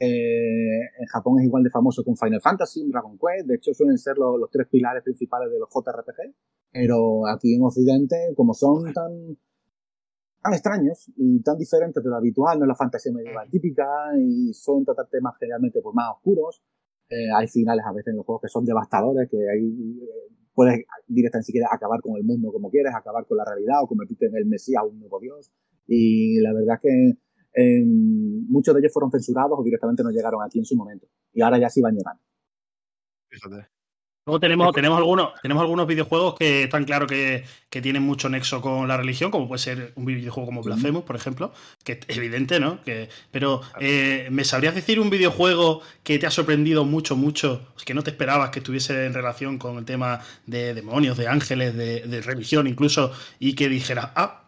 [0.00, 3.46] Eh, en Japón es igual de famoso con Final Fantasy, Dragon Quest.
[3.46, 6.34] De hecho, suelen ser los, los, tres pilares principales de los JRPG.
[6.72, 9.36] Pero aquí en Occidente, como son tan,
[10.42, 13.86] tan extraños y tan diferentes de lo habitual, no es la fantasía medieval típica
[14.18, 16.62] y son tratar temas generalmente pues, más oscuros.
[17.10, 20.84] Eh, hay finales a veces en los juegos que son devastadores, que ahí eh, puedes
[21.06, 24.36] directamente siquiera acabar con el mundo como quieres, acabar con la realidad o convertirte en
[24.36, 25.50] el Mesías, un nuevo Dios.
[25.86, 27.18] Y la verdad es que
[27.54, 31.06] eh, muchos de ellos fueron censurados o directamente no llegaron aquí en su momento.
[31.32, 32.22] Y ahora ya sí van llegando.
[33.30, 33.68] Fíjate.
[34.28, 38.60] Luego tenemos, tenemos, algunos, tenemos algunos videojuegos que están claro que, que, tienen mucho nexo
[38.60, 41.50] con la religión, como puede ser un videojuego como Blasphemous, por ejemplo,
[41.82, 42.82] que es evidente, ¿no?
[42.82, 47.94] Que, pero, eh, ¿me sabrías decir un videojuego que te ha sorprendido mucho, mucho, que
[47.94, 52.00] no te esperabas que estuviese en relación con el tema de demonios, de ángeles, de,
[52.02, 54.46] de religión incluso, y que dijeras, ah,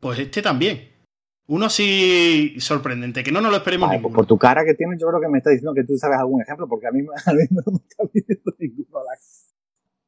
[0.00, 0.93] pues este también?
[1.46, 5.06] Uno así sorprendente, que no nos lo esperemos vale, por tu cara que tienes, yo
[5.08, 7.42] creo que me está diciendo que tú sabes algún ejemplo, porque a mí, a mí
[7.50, 8.88] no me está pidiendo ninguno.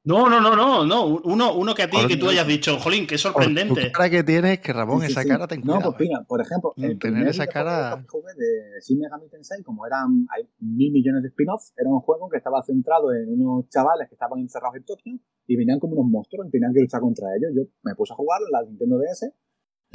[0.07, 1.21] No, no, no, no, no.
[1.25, 3.83] Uno, uno que a ti, que tú hayas dicho, jolín, qué sorprendente.
[3.83, 5.29] La cara que tienes, que Ramón, sí, sí, esa sí.
[5.29, 8.05] cara te No, pues mira, por ejemplo, el tener esa cara.
[8.09, 12.29] jugué de Shin Megami Tensei, como eran hay mil millones de spin-offs, era un juego
[12.31, 15.19] que estaba centrado en unos chavales que estaban encerrados en Tokio
[15.49, 17.51] y venían como unos monstruos y tenían que luchar contra ellos.
[17.53, 19.33] Yo me puse a jugar la Nintendo DS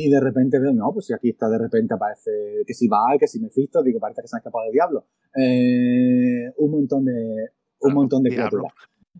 [0.05, 2.31] y de repente veo, no, pues si aquí está, de repente aparece
[2.65, 5.05] que si va, que si Mephisto, digo, parece que se ha escapado del diablo.
[5.35, 7.49] Eh, un montón de,
[7.81, 8.71] un montón de criaturas.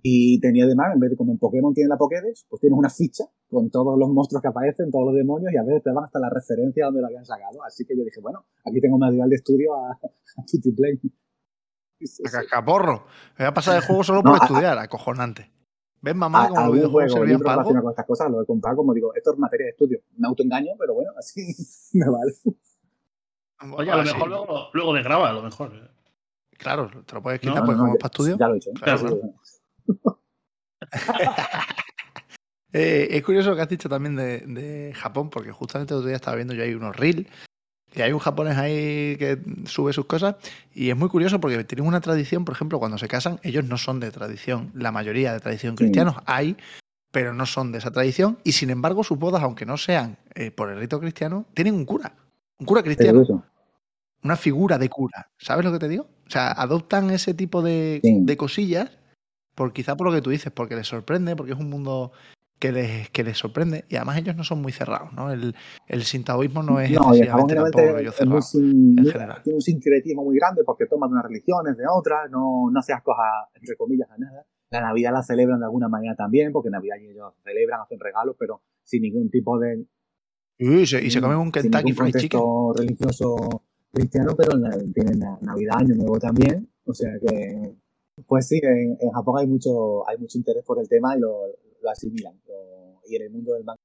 [0.04, 2.89] Y tenía además, en vez de como un Pokémon tiene la Pokédex, pues tienes una
[2.89, 6.06] ficha con todos los monstruos que aparecen, todos los demonios, y a veces te van
[6.06, 7.63] hasta la referencia donde lo habían sacado.
[7.63, 10.44] Así que yo dije, bueno, aquí tengo material de estudio a, a
[10.76, 11.00] Play.
[12.26, 13.06] A cascaporro.
[13.38, 15.52] Me voy a pasar el juego solo por no, estudiar, a, acojonante.
[16.02, 19.14] ¿Ves, mamá, como algún juego libro relacionado con estas cosas lo he comprado, como digo,
[19.14, 20.00] esto es materia de estudio.
[20.18, 21.56] Me autoengaño, pero bueno, así
[21.94, 22.34] me vale.
[23.78, 25.92] Oye, a lo mejor luego, luego de graba, a lo mejor.
[26.58, 28.38] Claro, te lo puedes quitar no, porque no, como para estudio.
[28.38, 28.72] Ya lo he hecho.
[28.74, 29.00] Claro,
[29.86, 30.20] claro.
[32.74, 36.08] eh, es curioso lo que has dicho también de, de, Japón, porque justamente el otro
[36.08, 37.28] día estaba viendo yo ahí unos reels
[37.94, 40.36] y hay un japonés ahí que sube sus cosas
[40.74, 43.78] y es muy curioso porque tienen una tradición, por ejemplo, cuando se casan, ellos no
[43.78, 46.22] son de tradición, la mayoría de tradición cristianos sí.
[46.26, 46.58] hay,
[47.12, 50.52] pero no son de esa tradición y sin embargo sus bodas, aunque no sean eh,
[50.52, 52.14] por el rito cristiano, tienen un cura,
[52.58, 53.46] un cura cristiano.
[54.24, 56.08] Una figura de cura, ¿sabes lo que te digo?
[56.28, 58.20] O sea, adoptan ese tipo de, sí.
[58.22, 58.92] de cosillas
[59.56, 62.12] por quizá por lo que tú dices, porque les sorprende, porque es un mundo
[62.62, 65.32] que les, que les sorprende y además ellos no son muy cerrados, ¿no?
[65.32, 65.56] El,
[65.88, 69.41] el sintaoísmo no es no, tampoco ellos cerrado sin, en general.
[69.43, 72.93] Tiene un sincretismo muy grande porque toman de unas religiones, de otras, no, no se
[72.93, 74.45] ascoja, entre comillas, a nada.
[74.69, 78.62] La Navidad la celebran de alguna manera también, porque Navidad ellos celebran, hacen regalos, pero
[78.84, 79.84] sin ningún tipo de...
[80.60, 82.41] Y se, y se comen un Kentucky Fried Chicken.
[82.78, 84.52] religioso cristiano, pero
[84.93, 87.76] tienen Navidad, Año Nuevo también, o sea que
[88.28, 91.32] pues sí, en, en, Japón hay mucho, hay mucho interés por el tema y lo,
[91.82, 92.34] lo asimilan.
[92.48, 93.80] Lo, y en el mundo del manga.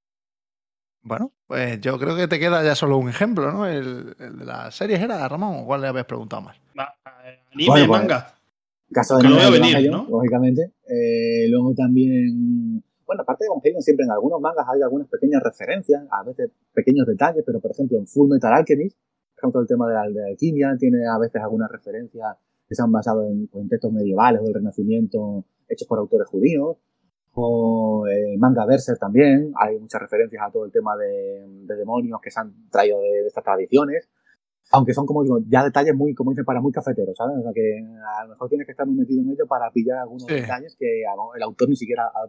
[1.03, 3.67] Bueno, pues yo creo que te queda ya solo un ejemplo, ¿no?
[3.67, 6.57] El, el de las series era, Ramón, ¿o cuál le habías preguntado más?
[7.53, 8.35] Anime, bueno, pues, manga.
[8.93, 10.07] Caso de que venir, ¿no?
[10.09, 10.73] Lógicamente.
[10.89, 16.05] Eh, luego también, bueno, aparte de Evangelion, siempre en algunos mangas hay algunas pequeñas referencias,
[16.11, 18.97] a veces pequeños detalles, pero por ejemplo en Full Metal Alchemist,
[19.35, 22.37] por ejemplo el tema de la, de la alquimia, tiene a veces algunas referencias
[22.69, 26.77] que se han basado en, en textos medievales o del Renacimiento hechos por autores judíos,
[27.39, 32.21] o eh, manga Berser también, hay muchas referencias a todo el tema de, de demonios
[32.23, 34.09] que se han traído de, de, estas tradiciones,
[34.73, 37.37] aunque son, como digo, ya detalles muy, como dicen, para muy cafeteros, ¿sabes?
[37.39, 37.85] O sea que
[38.19, 40.35] a lo mejor tienes que estar muy metido en ello para pillar algunos sí.
[40.35, 42.27] detalles que el autor ni siquiera ha,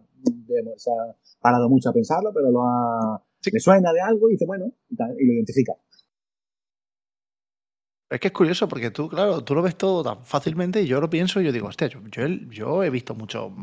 [1.42, 3.50] parado mucho a pensarlo, pero lo ha, sí.
[3.52, 5.74] le suena de algo y dice, bueno, y, tal, y lo identifica.
[8.10, 11.02] Es que es curioso porque tú, claro, tú lo ves todo tan fácilmente y yo
[11.02, 13.54] lo pienso y yo digo, hostia, yo, yo, yo he visto mucho,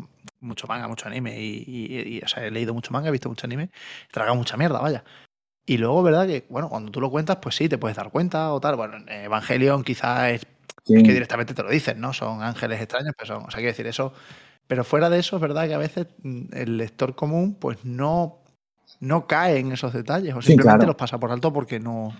[0.45, 3.29] mucho manga, mucho anime y, y, y, o sea, he leído mucho manga, he visto
[3.29, 3.71] mucho anime,
[4.09, 5.05] he tragado mucha mierda, vaya.
[5.67, 6.27] Y luego, ¿verdad?
[6.27, 8.77] Que, bueno, cuando tú lo cuentas, pues sí, te puedes dar cuenta o tal.
[8.77, 10.47] Bueno, en Evangelion quizás es,
[10.85, 10.95] sí.
[10.95, 12.13] es que directamente te lo dicen, ¿no?
[12.13, 14.13] Son ángeles extraños, pero son, o sea, quiero decir eso.
[14.67, 18.43] Pero fuera de eso, es verdad que a veces mm, el lector común, pues no,
[19.01, 20.89] no cae en esos detalles o sí, simplemente claro.
[20.89, 22.15] los pasa por alto porque no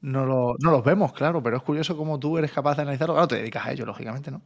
[0.00, 3.14] no, lo, no, los vemos, claro, pero es curioso cómo tú eres capaz de analizarlo.
[3.14, 4.42] Claro, te dedicas a ello, lógicamente, ¿no?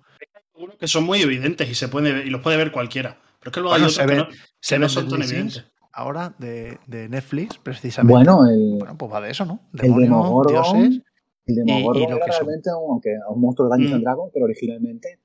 [0.81, 3.19] Que son muy evidentes y se puede y los puede ver cualquiera.
[3.39, 4.29] Pero es que luego bueno, hay otros se ve, que no,
[4.61, 5.65] se no son tan evidentes.
[5.93, 8.13] Ahora de, de, Netflix, precisamente.
[8.13, 9.61] Bueno, el, bueno, pues va de eso, ¿no?
[9.73, 11.03] Demonios, el Demogorgon, dioses.
[11.47, 12.91] El Demogorgon y, y lo era que realmente son.
[12.91, 14.05] aunque un monstruo de Dungeons mm.
[14.05, 15.21] Dragon, pero originalmente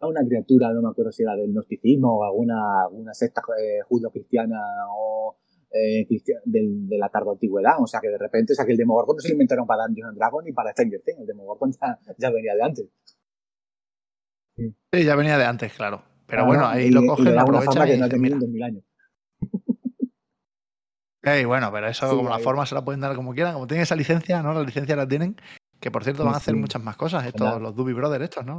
[0.00, 3.82] era una criatura, no me acuerdo si era del gnosticismo o alguna, alguna secta eh,
[3.82, 4.60] judío-cristiana
[4.96, 5.36] o
[5.70, 6.06] eh,
[6.44, 7.74] de la tarde antigüedad.
[7.80, 10.14] O sea que de repente, o sea que el Demogorgon no se inventaron para Dungeons
[10.14, 11.20] Dragon ni para Stranger Things.
[11.20, 12.86] El Demogorgon ya, ya venía de antes.
[14.58, 15.04] Sí.
[15.04, 16.02] ya venía de antes, claro.
[16.26, 18.84] Pero bueno, ahí lo cogen, lo aprovechan y, no años.
[21.22, 23.82] Y bueno, pero eso como la forma se la pueden dar como quieran, como tienen
[23.82, 24.52] esa licencia, ¿no?
[24.52, 25.36] La licencia la tienen,
[25.80, 28.56] que por cierto van a hacer muchas más cosas, estos, los Doobie Brothers estos, ¿no?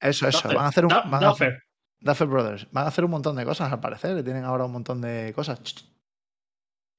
[0.00, 0.92] Eso, eso, van a hacer un...
[2.00, 2.68] Duffer Brothers.
[2.72, 4.22] Van a hacer un montón de cosas, al parecer.
[4.22, 5.60] Tienen ahora un montón de cosas.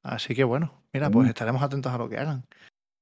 [0.04, 1.30] Así que bueno, mira, pues mm.
[1.30, 2.46] estaremos atentos a lo que hagan.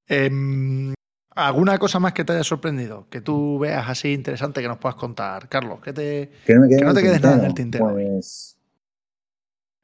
[0.07, 0.93] Em,
[1.35, 3.07] ¿Alguna cosa más que te haya sorprendido?
[3.09, 5.81] Que tú veas así interesante que nos puedas contar, Carlos.
[5.81, 7.91] Que, te, que, no te quedes nada en el tintero.
[7.91, 8.57] Pues...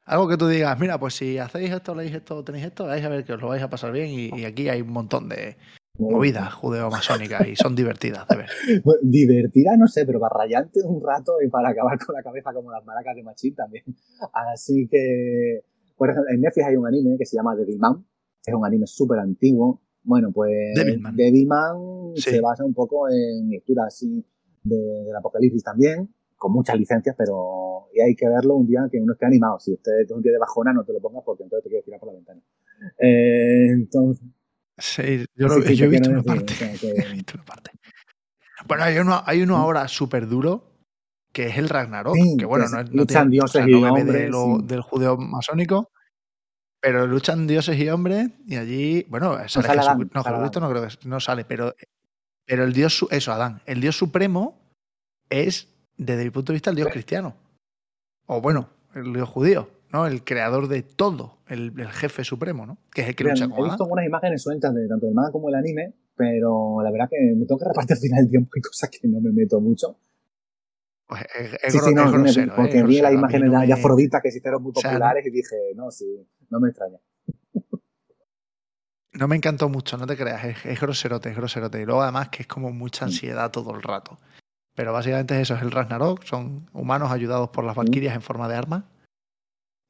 [0.04, 3.08] Algo que tú digas, mira, pues si hacéis esto, leéis esto, tenéis esto, vais a
[3.08, 5.56] ver que os lo vais a pasar bien y aquí hay un montón de,
[5.98, 8.50] movidas judeo-masónicas y son divertidas de ver.
[9.02, 12.70] divertidas no sé, pero para rayante un rato y para acabar con la cabeza como
[12.70, 13.84] las maracas de Machín también.
[14.32, 15.64] Así que,
[15.96, 18.04] por ejemplo, en Netflix hay un anime que se llama Devilman.
[18.44, 19.82] Es un anime súper antiguo.
[20.04, 20.52] Bueno, pues
[21.14, 24.24] Devilman, se basa un poco en lectura así
[24.62, 29.12] del apocalipsis también, con muchas licencias, pero y hay que verlo un día que uno
[29.12, 29.60] esté animado.
[29.60, 31.84] Si usted es un día de bajona, no te lo pongas porque entonces te quieres
[31.84, 32.40] tirar por la ventana.
[32.98, 34.26] Eh, entonces,
[34.78, 36.54] Sí, yo, lo, he, visto una parte.
[38.66, 40.70] Bueno, hay uno, hay uno ahora súper duro
[41.32, 44.30] que es el Ragnarok, que bueno, no, es, luchan dioses y hombres,
[44.66, 45.90] del judeo masónico,
[46.82, 50.82] pero luchan dioses y hombres y allí, bueno, sale no, Jesús, no, Jesucristo no creo
[50.82, 51.74] que no sale, pero,
[52.44, 54.58] pero el dios, eso, Adán, el dios supremo
[55.30, 57.36] es, desde mi punto de vista, el dios cristiano.
[58.26, 59.68] O bueno, el dios judío.
[59.92, 60.06] ¿no?
[60.06, 62.78] El creador de todo, el, jefe supremo, ¿no?
[62.92, 65.30] Que es el que lucha con He visto algunas imágenes sueltas de tanto el manga
[65.30, 68.50] como el anime, pero la verdad que me tengo que repartir al final del tiempo
[68.56, 69.98] y cosas que no me meto mucho.
[71.06, 71.22] Pues
[71.62, 72.84] es, sí, sí, no, grosero, porque ¿eh?
[72.84, 76.06] vi las imágenes de Afrodita que hicieron muy populares y dije, no, sí,
[76.52, 76.98] no me extraña.
[79.14, 81.80] No me encantó mucho, no te creas, es, es groserote, es groserote.
[81.80, 83.08] Y luego además que es como mucha mm.
[83.08, 84.18] ansiedad todo el rato.
[84.74, 87.78] Pero básicamente eso, es el Ragnarok, son humanos ayudados por las mm.
[87.78, 88.84] valquirias en forma de armas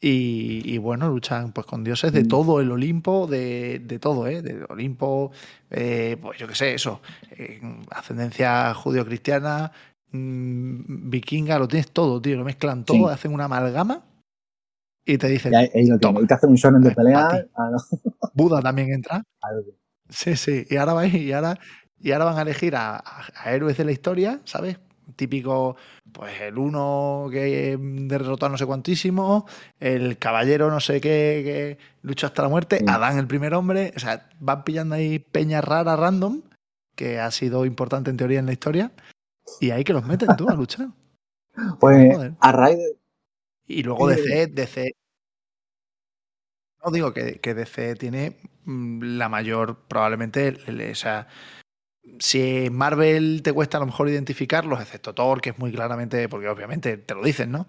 [0.04, 2.28] y, bueno, luchan pues con dioses de mm.
[2.28, 4.42] todo el Olimpo, de, de todo, ¿eh?
[4.42, 5.30] De Olimpo,
[5.70, 9.70] eh, pues yo qué sé, eso, eh, ascendencia judío-cristiana,
[10.10, 14.02] vikinga, lo tienes todo, tío, lo mezclan todo, hacen una amalgama
[15.04, 15.52] y te dicen.
[15.74, 17.46] Y, y te hacen un shonen de pelea.
[17.56, 17.70] Ah,
[18.34, 19.22] Buda también entra.
[20.08, 21.58] Sí, sí, y ahora, vais, y ahora,
[21.98, 23.02] y ahora van a elegir a,
[23.34, 24.78] a héroes de la historia, ¿sabes?
[25.16, 25.76] típico,
[26.12, 29.46] pues el uno que derrotó a no sé cuantísimo,
[29.78, 33.98] el caballero no sé qué que lucha hasta la muerte, Adán el primer hombre, o
[33.98, 36.42] sea, van pillando ahí peñas raras random,
[36.94, 38.92] que ha sido importante en teoría en la historia,
[39.60, 40.88] y ahí que los meten tú a luchar.
[41.80, 42.78] Pues a raíz
[43.66, 44.92] Y luego DC, DC...
[46.84, 50.56] No digo que, que DC tiene mm, la mayor, probablemente,
[50.90, 51.28] o sea,
[52.18, 56.48] si Marvel te cuesta a lo mejor identificarlos, excepto Thor, que es muy claramente, porque
[56.48, 57.66] obviamente te lo dicen, ¿no?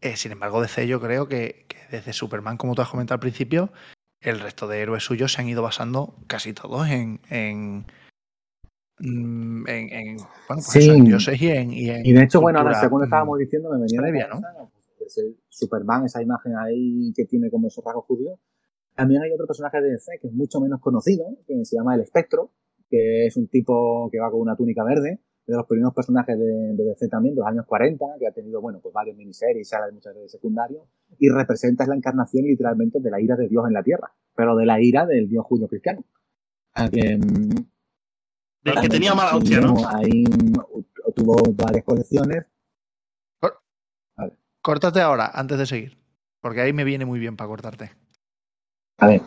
[0.00, 3.72] Eh, sin embargo, DC yo creo que, desde Superman, como tú has comentado al principio,
[4.20, 7.86] el resto de héroes suyos se han ido basando casi todos en, en,
[8.98, 13.38] mm, en, bueno, pues en dioses y en, y de hecho, bueno, ahora según estábamos
[13.38, 14.69] diciendo, me venía previa, ¿no?
[15.14, 18.38] Pues, Superman, esa imagen ahí que tiene como esos rasgos judíos.
[18.94, 22.02] También hay otro personaje de DC que es mucho menos conocido, que se llama El
[22.02, 22.52] Espectro,
[22.88, 26.74] que es un tipo que va con una túnica verde, de los primeros personajes de,
[26.76, 29.94] DC también, de los años 40, que ha tenido, bueno, pues varias miniseries, salas de
[29.94, 30.82] muchas veces secundarios,
[31.18, 34.66] y representa la encarnación literalmente de la ira de Dios en la tierra, pero de
[34.66, 36.04] la ira del Dios judío cristiano.
[36.92, 37.18] Que,
[38.62, 39.88] del que tenía mala opción, ¿no?
[39.88, 40.24] Ahí
[41.16, 42.44] tuvo varias colecciones.
[44.62, 45.98] Córtate ahora, antes de seguir,
[46.40, 47.90] porque ahí me viene muy bien para cortarte.
[48.98, 49.22] A ver.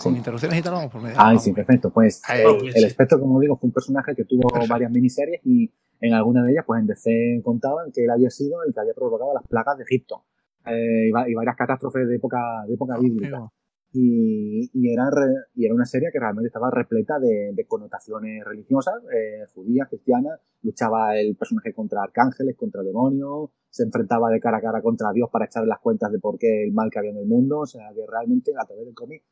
[0.00, 1.16] Con interrupciones y tal, vamos por medio.
[1.18, 1.90] Ah, sí, perfecto.
[1.90, 6.44] Pues el espectro, como digo, fue un personaje que tuvo varias miniseries y en alguna
[6.44, 9.46] de ellas, pues en DC contaban que él había sido el que había provocado las
[9.46, 10.24] plagas de Egipto
[10.66, 13.50] eh, y, varias catástrofes de época, de época bíblica.
[13.94, 15.10] Y, era
[15.54, 20.40] y era una serie que realmente estaba repleta de, connotaciones religiosas, eh, judías, cristianas.
[20.62, 25.28] Luchaba el personaje contra arcángeles, contra demonios, se enfrentaba de cara a cara contra Dios
[25.30, 27.60] para echarle las cuentas de por qué el mal que había en el mundo.
[27.60, 29.22] O sea, que realmente a través del cómic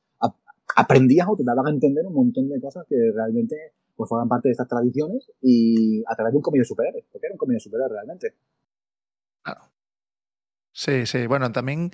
[0.77, 3.57] aprendías o te daban a entender un montón de cosas que realmente
[3.97, 7.27] pues forman parte de estas tradiciones y a través de un cómic de superhéroes, porque
[7.27, 8.35] era un cómic de superhéroes realmente.
[9.43, 9.61] Claro.
[10.73, 11.27] Sí, sí.
[11.27, 11.91] Bueno, también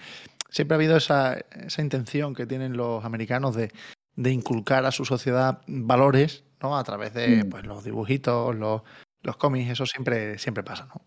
[0.48, 3.72] siempre ha habido esa, esa intención que tienen los americanos de,
[4.14, 6.76] de, inculcar a su sociedad valores, ¿no?
[6.76, 7.48] A través de mm.
[7.48, 8.82] pues, los dibujitos, los,
[9.22, 11.02] los cómics, eso siempre, siempre pasa, ¿no?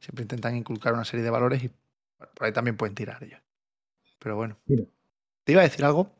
[0.00, 1.70] Siempre intentan inculcar una serie de valores y
[2.34, 3.40] por ahí también pueden tirar ellos.
[4.18, 4.56] Pero bueno.
[4.66, 4.84] Mira.
[5.44, 6.12] Te iba a decir algo,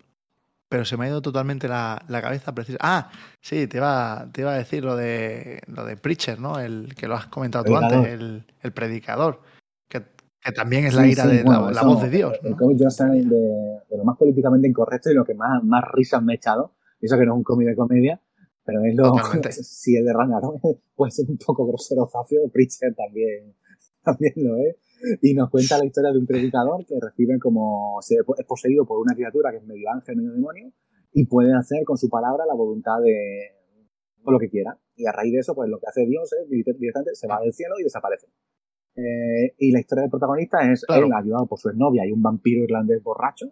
[0.69, 2.55] pero se me ha ido totalmente la, la cabeza.
[2.55, 2.79] Precisa.
[2.81, 6.59] Ah, sí, te iba, te iba a decir lo de lo de Preacher, ¿no?
[6.59, 9.43] El que lo has comentado tú antes, el, el predicador.
[10.49, 12.39] Que, también es la ira sí, de bueno, la, la voz de Dios.
[12.43, 12.57] El ¿no?
[12.57, 16.35] cómic Johnson de, de lo más políticamente incorrecto y lo que más, más risas me
[16.35, 16.75] he echado.
[17.01, 18.21] Y Eso que no es un cómic de comedia,
[18.65, 19.15] pero es lo.
[19.53, 20.61] Si es de Ragnarok,
[20.95, 23.55] puede ser un poco grosero Zafio, Preacher también,
[24.05, 24.77] también lo es.
[25.23, 28.01] Y nos cuenta la historia de un predicador que recibe como.
[28.01, 30.73] es poseído por una criatura que es medio ángel, medio demonio,
[31.13, 33.55] y puede hacer con su palabra la voluntad de.
[34.27, 34.79] lo que quiera.
[34.97, 37.53] Y a raíz de eso, pues lo que hace Dios es directamente se va del
[37.53, 38.27] cielo y desaparece.
[39.01, 41.07] Eh, y la historia del protagonista es Claro.
[41.07, 43.47] él, ayudado por su exnovia y un vampiro irlandés borracho,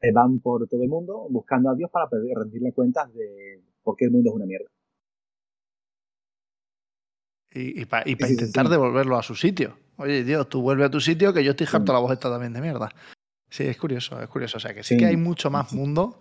[0.00, 3.94] eh, van por todo el mundo buscando a Dios para pedir, rendirle cuentas de por
[3.96, 4.68] qué el mundo es una mierda.
[7.52, 8.70] Y, para sí, intentar sí.
[8.72, 9.76] devolverlo a su sitio.
[9.96, 12.52] Oye, Dios, tú vuelve a tu sitio que yo estoy harto la voz esta también
[12.52, 12.90] de mierda.
[13.48, 14.58] Sí, es curioso, es curioso.
[14.58, 14.98] O sea, que sí, Sí.
[14.98, 16.20] que hay mucho más mundo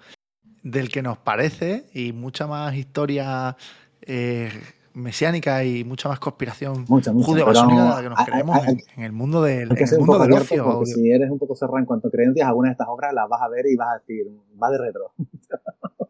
[0.63, 3.55] del que nos parece y mucha más historia
[4.01, 4.49] eh,
[4.95, 7.25] mesiánica y mucha más conspiración Mucha, mucha.
[7.27, 9.77] judeo-masónica de pero la que nos hay- creemos hay- en, en el mundo del, en
[9.77, 10.63] el mundo del ocio.
[10.63, 13.27] porque si eres un poco cerrado en cuanto a creencias, algunas de estas obras las
[13.29, 14.25] vas a ver y vas a decir,
[14.61, 15.13] va de retro.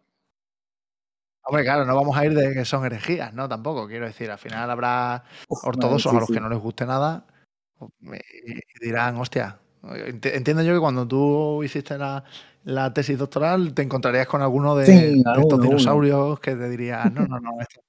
[1.48, 3.48] Hombre, claro, no vamos a ir de que son herejías, ¿no?
[3.48, 6.34] Tampoco, quiero decir, al final habrá Uf, ortodoxos sí, a los sí.
[6.34, 7.26] que no les guste nada
[8.02, 12.24] y dirán, hostia, ent- entiendo yo que cuando tú hiciste la,
[12.64, 16.68] la tesis doctoral te encontrarías con alguno de, Sí, de alguno, estos dinosaurios que te
[16.68, 17.62] dirían, no, no, no.
[17.62, 17.82] esto".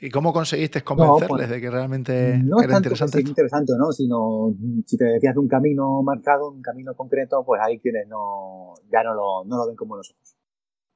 [0.00, 3.20] ¿Y cómo conseguiste convencerles pues, de que realmente No es era tanto que interesante sea
[3.20, 3.30] esto?
[3.30, 7.60] interesante no, sino mm, si te decías de un camino marcado, un camino concreto, pues
[7.64, 10.36] hay quienes no, ya no lo, no lo ven con buenos ojos.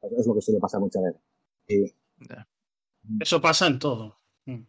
[0.01, 1.23] Pues es lo que suele pasar muchas veces.
[1.69, 1.95] Y,
[3.21, 4.17] Eso pasa en todo.
[4.47, 4.63] Mm.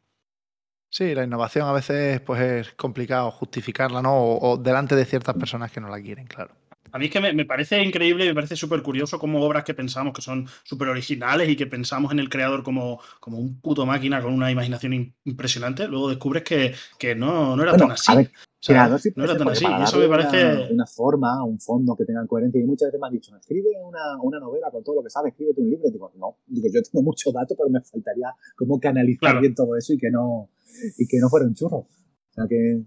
[0.90, 4.16] Sí, la innovación a veces pues es complicado justificarla, ¿no?
[4.16, 6.54] O, o delante de ciertas personas que no la quieren, claro.
[6.92, 9.64] A mí es que me, me parece increíble y me parece súper curioso como obras
[9.64, 13.60] que pensamos que son súper originales y que pensamos en el creador como, como un
[13.62, 17.86] puto máquina con una imaginación im- impresionante, luego descubres que, que no, no era Bueno,
[17.86, 18.12] tan así.
[18.14, 19.66] a ver, O sea, creador sí no era tan así.
[19.66, 20.44] Y eso me parece.
[20.46, 22.62] Una, una forma, un fondo que tenga coherencia.
[22.62, 25.32] Y muchas veces me han dicho, escribe una, una novela con todo lo que sabes,
[25.32, 25.88] escríbete un libro.
[25.88, 29.42] Y digo, no, digo, yo tengo muchos datos, pero me faltaría cómo canalizar Claro.
[29.42, 30.50] bien todo eso y que no,
[30.98, 31.78] y que no fuera un churro.
[31.78, 31.88] O
[32.36, 32.84] sea que,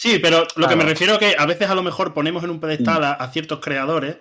[0.00, 2.58] Sí, pero lo que me refiero que a veces a lo mejor ponemos en un
[2.58, 4.16] pedestal a, a ciertos creadores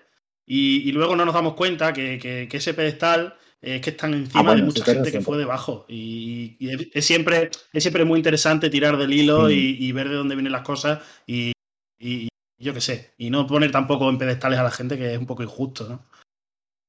[0.46, 4.14] y, y luego no nos damos cuenta que, que- que ese pedestal es que están
[4.14, 5.86] encima Ah, bueno, de mucha gente que fue debajo.
[5.88, 9.78] Y, y es, es siempre, es siempre muy interesante tirar del hilo Sí.
[9.80, 11.54] y, y ver de dónde vienen las cosas y,
[11.98, 12.28] y-
[12.62, 13.14] yo qué sé.
[13.18, 16.04] Y no poner tampoco en pedestales a la gente que es un poco injusto, ¿no?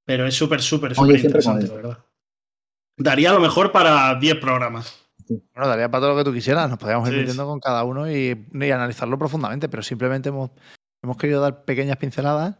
[0.04, 1.98] Pero es súper, súper, súper interesante, la verdad.
[2.96, 5.08] Daría a lo mejor para 10 programas.
[5.54, 7.84] Bueno, daría para todo lo que tú quisieras, nos podríamos ir Sí, metiendo con cada
[7.84, 10.50] uno y, y analizarlo profundamente, pero simplemente hemos,
[11.02, 12.56] hemos querido dar pequeñas pinceladas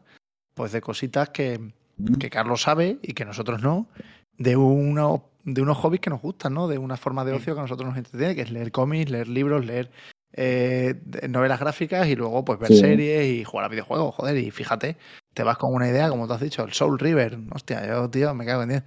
[0.55, 1.59] pues de cositas que,
[1.97, 3.89] mm, que Carlos sabe y que nosotros no,
[4.39, 6.69] de, uno, de unos hobbies que nos gustan, ¿no?
[6.69, 9.29] De una forma de ocio que a nosotros nos entretiene, que es leer cómics, leer
[9.29, 9.91] libros, leer
[10.33, 12.79] eh, novelas gráficas y luego pues ver Sí.
[12.79, 14.97] series y jugar a videojuegos, joder, y fíjate,
[15.35, 18.33] te vas con una idea, como tú has dicho, el Soul River, hostia, yo, tío,
[18.35, 18.85] me cago en diez.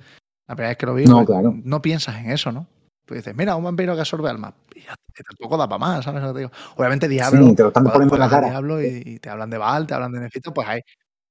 [0.48, 1.54] La primera vez que lo vi, No, pues, claro.
[1.63, 2.67] no piensas en eso, ¿no?
[3.06, 4.54] Tú dices, mira, un vampiro que absorbe alma.
[4.76, 4.96] Y ya,
[5.28, 6.52] tampoco da para más, ¿sabes lo que te digo?
[6.78, 8.50] Obviamente Diablo, Sí, te lo están poniendo en la cara.
[8.50, 10.82] Diablo y, y te hablan de Baal, te hablan de Nefito, pues ahí,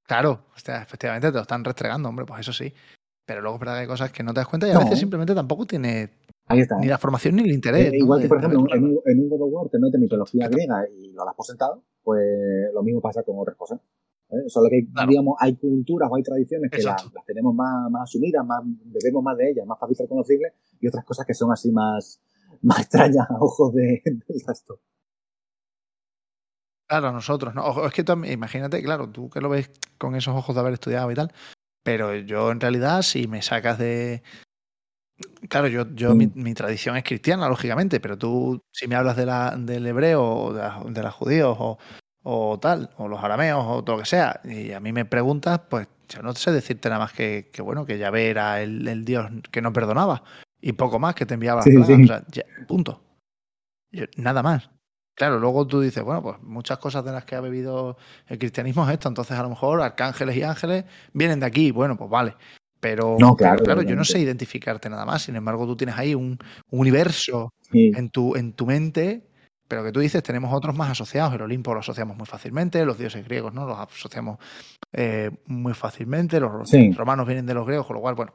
[0.07, 2.73] claro, efectivamente te lo están restregando, hombre, pues eso sí.
[3.25, 4.81] Pero luego es verdad que hay cosas que no te das cuenta y a No.
[4.81, 6.11] veces simplemente tampoco tiene
[6.49, 6.77] Ahí está.
[6.77, 7.93] ni la formación ni el interés.
[7.93, 10.49] Eh, igual que, por ejemplo, en un, en un God of War te mete mitología
[10.49, 12.21] griega y lo das por sentado, pues
[12.75, 13.81] lo mismo pasa con otras cosas.
[14.33, 14.49] ¿Eh?
[14.49, 15.09] Solo que, Claro.
[15.11, 19.37] digamos, hay culturas o hay tradiciones que las tenemos más, más asumidas, más, bebemos más
[19.37, 22.21] de ellas, más fácil reconocibles, y otras cosas que son así más,
[22.63, 24.81] más extrañas a ojos de- del resto.
[26.89, 27.65] Claro, a nosotros, ¿no?
[27.65, 30.75] Ojo, es que tú, imagínate, claro, tú que lo ves con esos ojos de haber
[30.75, 31.33] estudiado y tal,
[31.83, 34.23] pero yo en realidad, si me sacas de.
[35.49, 36.19] Claro, yo, yo Mm.
[36.19, 40.23] mi, mi tradición es cristiana, lógicamente, pero tú, si me hablas de la, del hebreo
[40.23, 41.79] o de, la- de los judíos o,
[42.23, 45.61] o tal, o los arameos o todo lo que sea, y a mí me preguntas,
[45.69, 49.05] pues yo no sé decirte nada más que, que bueno, que Yahvé era el, el
[49.05, 50.23] Dios que no perdonaba
[50.61, 52.03] y poco más que te enviaba Sí, plagas, sí.
[52.05, 53.03] o sea, ya, punto.
[53.91, 54.71] Yo- nada más.
[55.15, 57.99] Claro, luego tú dices, bueno, pues muchas cosas de las que ha bebido
[58.29, 61.97] el cristianismo es esto, entonces a lo mejor arcángeles y ángeles vienen de aquí, bueno,
[61.97, 62.35] pues vale.
[62.81, 66.15] Pero, No, pero claro, yo no sé identificarte nada más, sin embargo tú tienes ahí
[66.15, 66.39] un,
[66.71, 67.53] un universo
[67.97, 69.29] en tu, en tu mente,
[69.73, 72.99] pero que tú dices, tenemos otros más asociados, el Olimpo lo asociamos muy fácilmente, los
[72.99, 74.37] dioses griegos no los asociamos
[74.93, 76.93] eh, muy fácilmente, los Sí.
[76.93, 78.35] romanos vienen de los griegos, con lo cual, bueno,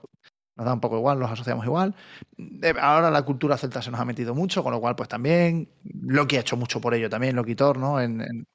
[0.55, 1.93] nos da un poco igual, los asociamos igual.
[2.39, 5.69] Eh, Ahora la cultura celta se nos ha metido mucho, con lo cual, pues también,
[5.83, 8.01] Loki ha hecho mucho por ello también, Loquitor, ¿no?
[8.01, 8.47] En, en-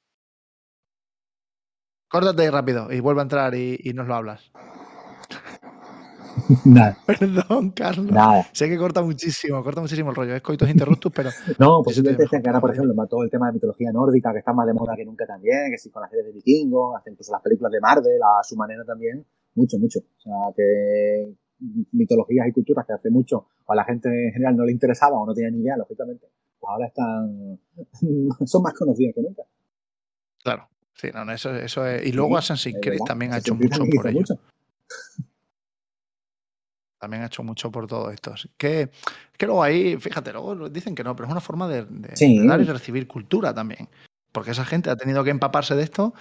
[2.09, 4.51] Córtate rápido y vuelve a entrar y, y nos lo hablas.
[6.65, 6.97] Nada.
[7.05, 8.11] Perdón, Carlos.
[8.11, 8.45] Nada.
[8.51, 10.35] Sé que corta muchísimo, corta muchísimo el rollo.
[10.35, 11.29] Es coitos interruptus, pero.
[11.59, 12.43] No, pues Eso te simplemente decía dejo.
[12.43, 14.95] que ahora, por ejemplo, todo el tema de mitología nórdica, que está más de moda
[14.95, 17.79] que nunca también, que sí con las series de vikingos, hasta incluso las películas de
[17.79, 19.25] Marvel, a su manera también,
[19.55, 19.99] mucho, mucho.
[19.99, 21.33] O sea, que
[21.91, 25.17] mitologías y culturas que hace mucho o a la gente en general no le interesaba
[25.17, 26.27] o no tenía ni idea, lógicamente,
[26.59, 27.59] pues ahora están,
[28.45, 29.43] son más conocidas que nunca.
[30.43, 30.67] Claro.
[30.95, 32.05] Sí, no, no, eso, eso es.
[32.05, 34.19] Y luego Sí, Assassin's Creed también ha hecho mucho por ello.
[34.19, 34.35] mucho.
[37.03, 38.33] También ha hecho mucho por todo esto.
[38.33, 38.89] Es que,
[39.37, 42.39] que luego ahí, fíjate, luego dicen que no, pero es una forma de, de- Sí.
[42.39, 43.89] de dar y recibir cultura también.
[44.31, 46.13] Porque esa gente ha tenido que empaparse de esto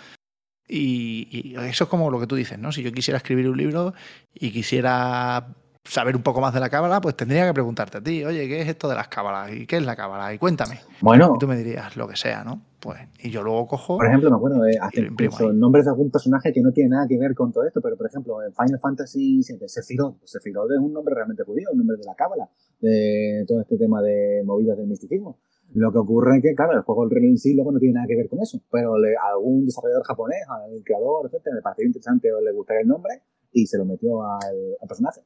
[0.69, 2.73] y, y eso es como lo que tú dices, ¿no?
[2.73, 3.95] Si yo quisiera escribir un libro
[4.35, 5.47] y quisiera
[5.85, 8.61] saber un poco más de la cábala, pues tendría que preguntarte a ti, oye, ¿qué
[8.63, 9.53] es esto de las cábalas?
[9.53, 10.35] ¿Y qué es la cábala?
[10.35, 10.81] Y cuéntame.
[11.01, 12.61] Bueno, Y tú me dirías lo que sea, ¿no?
[12.83, 13.97] Pues, y yo luego cojo.
[13.97, 15.57] Por ejemplo, me acuerdo de incluso ahí.
[15.57, 18.07] nombres de algún personaje que no tiene nada que ver con todo esto, pero por
[18.09, 22.05] ejemplo, en Final Fantasy VII, Sephiroth, Sephiroth es un nombre realmente judío, un nombre de
[22.05, 25.39] la cábala, de todo este tema de movidas del misticismo.
[25.75, 28.17] Lo que ocurre es que, claro, el juego en sí luego no tiene nada que
[28.17, 32.33] ver con eso, pero le- a algún desarrollador japonés, al creador, etcétera, le pareció interesante
[32.33, 33.23] o le gustaba el nombre
[33.53, 35.21] y se lo metió al, al personaje.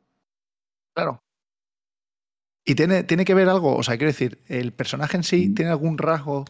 [0.95, 1.23] Claro.
[2.67, 5.55] Y tiene, tiene que ver algo, o sea, quiero decir, el personaje en sí Mm.
[5.55, 6.45] tiene algún rasgo,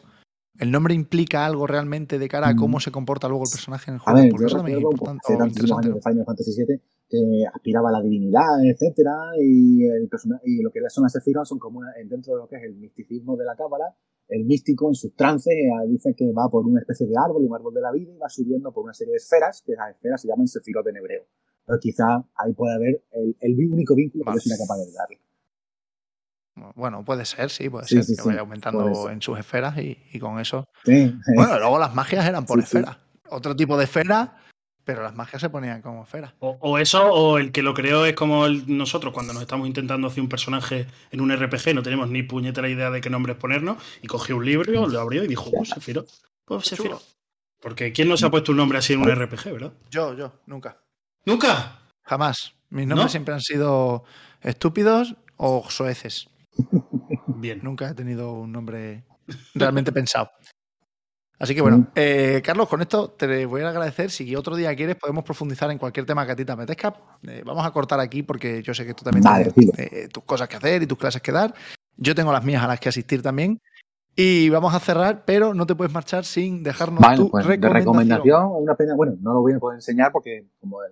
[0.58, 2.56] el nombre implica algo realmente de cara a Mm.
[2.56, 4.18] cómo se comporta luego el personaje en el A juego.
[4.20, 4.88] ver, Porque yo recuerdo
[5.22, 10.08] hace tantísimos años de Final Fantasy VII que aspiraba a la divinidad, etcétera, y el
[10.44, 12.74] y lo que son las Sephiroth son como una- dentro de lo que es el
[12.76, 13.94] misticismo de la cábala,
[14.28, 17.54] el místico en sus trances eh, dice que va por una especie de árbol, un
[17.54, 20.20] árbol de la vida, y va subiendo por una serie de esferas, que esas esferas
[20.20, 21.22] se llaman Sephiroth en hebreo.
[21.64, 25.18] Pero quizá ahí puede haber el, el único vínculo que yo soy capaz de darle.
[26.74, 29.76] Bueno, puede ser, sí, puede Sí, ser, sí, que sí, vaya aumentando en sus esferas
[29.78, 30.64] y, y con eso.
[30.84, 32.78] Sí, Bueno, luego las magias eran por Sí, sí.
[32.78, 32.96] esferas.
[33.28, 34.38] Otro tipo de esfera,
[34.84, 36.32] pero las magias se ponían como esferas.
[36.38, 39.66] O, o eso, o el que lo creó es como el- nosotros cuando nos estamos
[39.66, 43.36] intentando hacer un personaje en un RPG, no tenemos ni puñetera idea de qué nombres
[43.36, 46.08] ponernos, y cogió un libro, lo abrió y dijo, pues Sephiroth,
[46.44, 47.02] pues Sephiroth.
[47.60, 49.72] Porque ¿quién no se ha puesto un nombre así en un RPG, verdad?
[49.90, 50.78] Yo, yo, nunca.
[51.24, 51.80] ¡Nunca!
[52.04, 52.52] Jamás.
[52.70, 53.10] Mis nombres ¿No?
[53.10, 54.04] siempre han sido
[54.40, 56.28] estúpidos o soeces.
[57.46, 57.60] Bien.
[57.62, 59.04] Nunca he tenido un nombre
[59.54, 60.30] realmente pensado.
[61.38, 61.86] Así que bueno, Mm.
[61.94, 64.10] eh, Carlos, con esto te voy a agradecer.
[64.10, 66.94] Si otro día quieres, podemos profundizar en cualquier tema que a ti te apetezca.
[67.28, 70.24] Eh, vamos a cortar aquí porque yo sé que tú también Vale, tienes eh, tus
[70.24, 71.54] cosas que hacer y tus clases que dar.
[71.98, 73.60] Yo tengo las mías a las que asistir también.
[74.18, 77.50] Y vamos a cerrar, pero no te puedes marchar sin dejarnos Vale, tu pues de
[77.56, 77.84] recomendación.
[77.84, 80.88] recomendación, una pena, bueno, no lo voy a poder enseñar porque como la-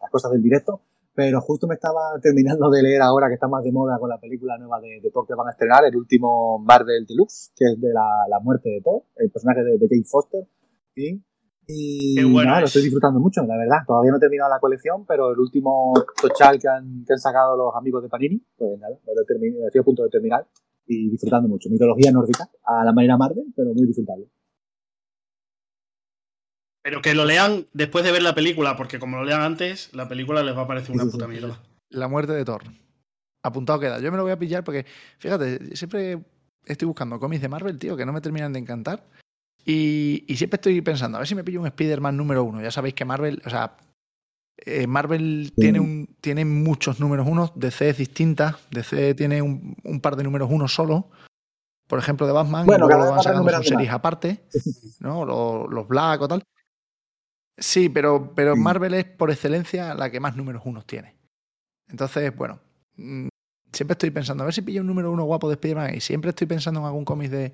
[0.00, 0.80] las cosas del directo,
[1.14, 4.18] pero justo me estaba terminando de leer ahora que está más de moda con la
[4.18, 7.80] película nueva de, de Thor que van a estrenar, el último Marvel Deluxe, que es
[7.80, 10.46] de la, la muerte de Thor, el personaje de, de Jane Foster.
[10.94, 11.22] ¿sí?
[11.66, 12.70] Y Qué bueno nada, lo es.
[12.70, 13.78] estoy disfrutando mucho, la verdad.
[13.86, 17.56] Todavía no he terminado la colección, pero el último tochal que han, que han sacado
[17.56, 20.46] los amigos de Panini, pues nada, lo he terminado, estoy a punto de terminar
[20.86, 21.70] y disfrutando mucho.
[21.70, 24.26] Mitología nórdica, a la manera Marvel, pero muy disfrutable.
[26.82, 30.08] Pero que lo lean después de ver la película, porque como lo lean antes, la
[30.08, 31.30] película les va a parecer una Sí, puta sí.
[31.30, 31.60] mierda.
[31.90, 32.62] La muerte de Thor.
[33.44, 34.00] Apuntado queda.
[34.00, 34.86] Yo me lo voy a pillar porque,
[35.18, 36.18] fíjate, siempre
[36.64, 39.04] estoy buscando cómics de Marvel, tío, que no me terminan de encantar.
[39.64, 42.60] Y, y siempre estoy pensando, a ver si me pillo un Spider-Man número uno.
[42.60, 43.76] Ya sabéis que Marvel, o sea,
[44.64, 50.00] eh, Marvel tiene, un, tiene muchos números unos, DC es distinta, DC tiene un, un
[50.00, 51.10] par de números uno solo.
[51.86, 54.44] Por ejemplo, de Batman, Bueno, y luego van va sacando sus series aparte,
[55.00, 55.24] ¿no?
[55.24, 56.42] Los, los Black o tal.
[57.62, 58.60] Sí, pero, pero Sí.
[58.60, 61.14] Marvel es por excelencia la que más números unos tiene.
[61.88, 62.58] Entonces, bueno,
[62.96, 63.28] mm,
[63.72, 66.30] siempre estoy pensando, a ver si pillo un número uno guapo de Spider-Man y siempre
[66.30, 67.52] estoy pensando en algún cómic de,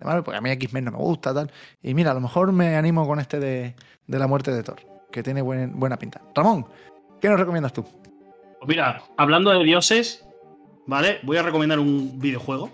[0.00, 1.50] Marvel, porque a mí X-Men no me gusta, tal.
[1.82, 3.74] Y mira, a lo mejor me animo con este de,
[4.06, 4.80] de la muerte de Thor,
[5.10, 6.20] que tiene buen- buena pinta.
[6.34, 6.66] Ramón,
[7.20, 7.82] ¿qué nos recomiendas tú?
[7.82, 10.24] Pues mira, hablando de dioses,
[10.86, 11.18] ¿vale?
[11.24, 12.70] Voy a recomendar un videojuego,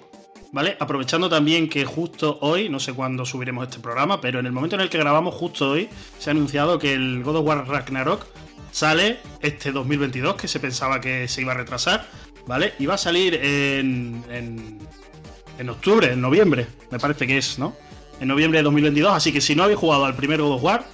[0.54, 0.76] ¿vale?
[0.78, 4.76] Aprovechando también que justo hoy, no sé cuándo subiremos este programa, pero en el momento
[4.76, 5.88] en el que grabamos, justo hoy,
[6.18, 8.24] se ha anunciado que el God of War Ragnarok
[8.70, 12.06] sale este 2022, que se pensaba que se iba a retrasar,
[12.46, 12.74] ¿vale?
[12.78, 14.78] Y va a salir en, en,
[15.58, 17.74] en octubre, en noviembre, me parece que es, ¿no?
[18.20, 20.84] En noviembre de 2022, así que si no habéis jugado al primer God of War,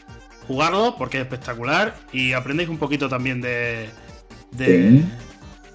[0.49, 3.91] jugarlo porque es espectacular y aprendéis un poquito también de...
[4.53, 5.05] de Sí.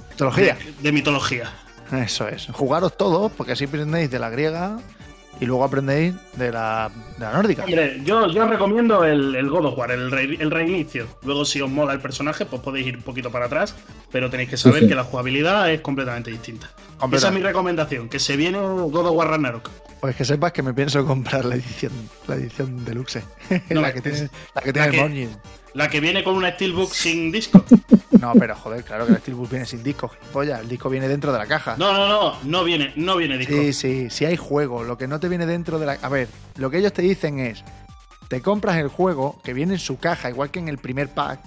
[0.10, 0.56] Mitología.
[0.56, 1.54] de, de mitología.
[1.92, 2.48] Eso es.
[2.48, 4.78] Jugaros todos, porque así aprendéis de la griega
[5.40, 7.64] y luego aprendéis de la, de la nórdica.
[7.66, 11.08] Hombre, yo, yo os recomiendo el, el God of War, el, re- el reinicio.
[11.24, 13.76] Luego, si os mola el personaje, pues podéis ir un poquito para atrás,
[14.12, 14.88] pero tenéis que saber sí.
[14.88, 16.68] que la jugabilidad es completamente distinta.
[16.68, 17.48] Esa es mi Completamente.
[17.48, 19.70] recomendación, que se viene God of War Ragnarok.
[20.00, 21.92] Pues que sepas que me pienso comprar la edición,
[22.28, 23.22] la edición deluxe.
[23.70, 25.28] No, la, que tiene, la que tiene la el Morning.
[25.76, 27.63] La que viene con una Steelbook sin disco.
[28.19, 30.61] No, pero joder, claro que el Steelbook viene sin disco, gilipollas.
[30.61, 31.76] El disco viene dentro de la caja.
[31.78, 33.53] No, no, no, no viene, no viene disco.
[33.53, 34.84] Sí, sí, sí hay juego.
[34.84, 35.93] Lo que no te viene dentro de la.
[36.01, 37.63] A ver, lo que ellos te dicen es:
[38.30, 41.41] te compras el juego que viene en su caja, igual que en el primer pack,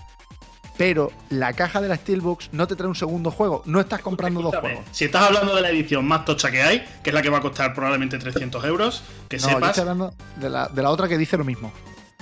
[0.76, 3.62] pero la caja de la Steelbooks no te trae un segundo juego.
[3.64, 4.84] No estás comprando dos juegos.
[4.92, 7.38] Si estás hablando de la edición más tocha que hay, que es la que va
[7.38, 10.90] a costar probablemente 300 euros, que No, yo sepas estoy hablando de la, de la
[10.90, 11.72] otra que dice lo mismo.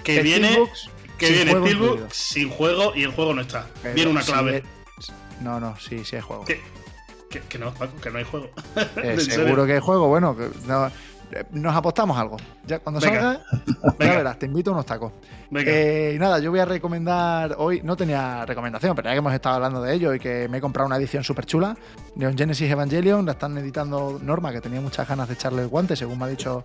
[0.04, 3.66] que viene, Steelbooks que viene juego Steelbook sin juego y el juego no está.
[3.82, 4.62] Pero viene una clave.
[4.98, 6.44] es- No, no, sí, sí hay juego.
[6.44, 6.60] Que,
[7.30, 8.50] que- que no, Paco, que no hay juego.
[9.02, 10.08] Eh, seguro que hay juego.
[10.08, 10.90] Bueno, que no-
[11.52, 12.36] nos apostamos algo.
[12.66, 13.40] Ya cuando salga,
[13.98, 15.12] ya verás, te invito a unos tacos.
[15.54, 19.32] Eh, y nada, yo voy a recomendar hoy, no tenía recomendación, pero ya que hemos
[19.32, 21.76] estado hablando de ello y que me he comprado una edición súper chula,
[22.16, 25.96] Neon Genesis Evangelion, la están editando Norma, que tenía muchas ganas de echarle el guante,
[25.96, 26.62] según me ha dicho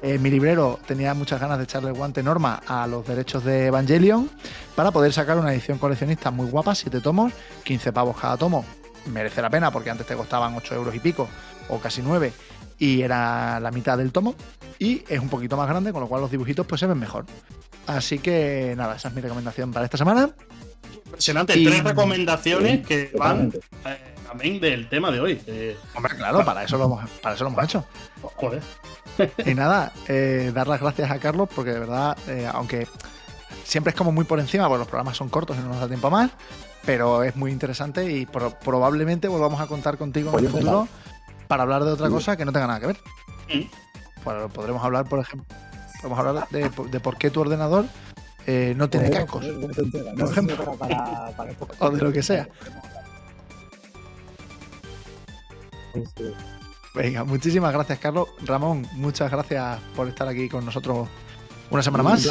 [0.00, 3.66] eh, mi librero, tenía muchas ganas de echarle el guante Norma a los derechos de
[3.66, 4.30] Evangelion
[4.74, 7.32] para poder sacar una edición coleccionista muy guapa, 7 tomos,
[7.64, 8.64] 15 pavos cada tomo.
[9.06, 11.28] Merece la pena porque antes te costaban 8 euros y pico,
[11.68, 12.32] o casi 9,
[12.82, 14.34] y era la mitad del tomo.
[14.78, 17.24] Y es un poquito más grande, con lo cual los dibujitos pues se ven mejor.
[17.86, 20.30] Así que nada, esa es mi recomendación para esta semana.
[21.06, 21.56] Impresionante.
[21.58, 23.52] y- Tres recomendaciones que van
[23.86, 25.40] eh, amén del tema de hoy.
[25.46, 27.84] Eh, Hombre, claro, para eso lo hemos, para eso lo hemos hecho.
[28.36, 28.62] joder.
[29.46, 32.88] Y nada, eh, dar las gracias a Carlos porque de verdad, eh, aunque
[33.62, 35.86] siempre es como muy por encima, porque los programas son cortos y no nos da
[35.86, 36.30] tiempo más,
[36.86, 40.88] pero es muy interesante y pro- probablemente volvamos a contar contigo en el futuro
[41.52, 42.96] para hablar de otra cosa que no tenga nada que ver.
[44.24, 45.54] Bueno, podremos hablar, por ejemplo,
[45.96, 47.84] podemos hablar de, de por qué tu ordenador
[48.46, 49.44] eh, no tiene cascos.
[49.44, 50.56] Por ejemplo.
[51.78, 52.48] O de lo que sea.
[56.94, 58.28] Venga, muchísimas gracias, Carlos.
[58.46, 61.06] Ramón, muchas gracias por estar aquí con nosotros
[61.68, 62.30] una semana más.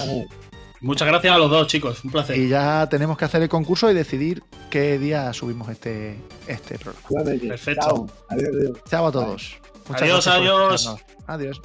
[0.80, 2.04] Muchas gracias a los dos, chicos.
[2.04, 2.36] Un placer.
[2.40, 4.42] Y ya tenemos que hacer el concurso y decidir
[4.72, 6.18] qué día subimos este,
[6.48, 7.32] este programa.
[7.40, 7.86] Perfecto.
[7.86, 8.08] Chao.
[8.30, 8.78] Adiós, adiós.
[8.90, 9.60] Chao a todos.
[9.88, 10.96] Muchas Adiós, adiós.
[11.28, 11.62] Adiós.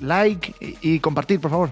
[0.00, 1.70] Like y, y compartir, por favor.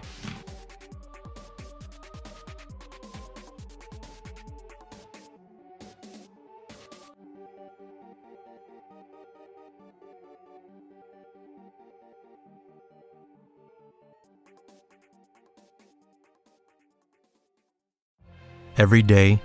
[18.77, 19.43] Every day,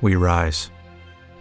[0.00, 0.70] we rise,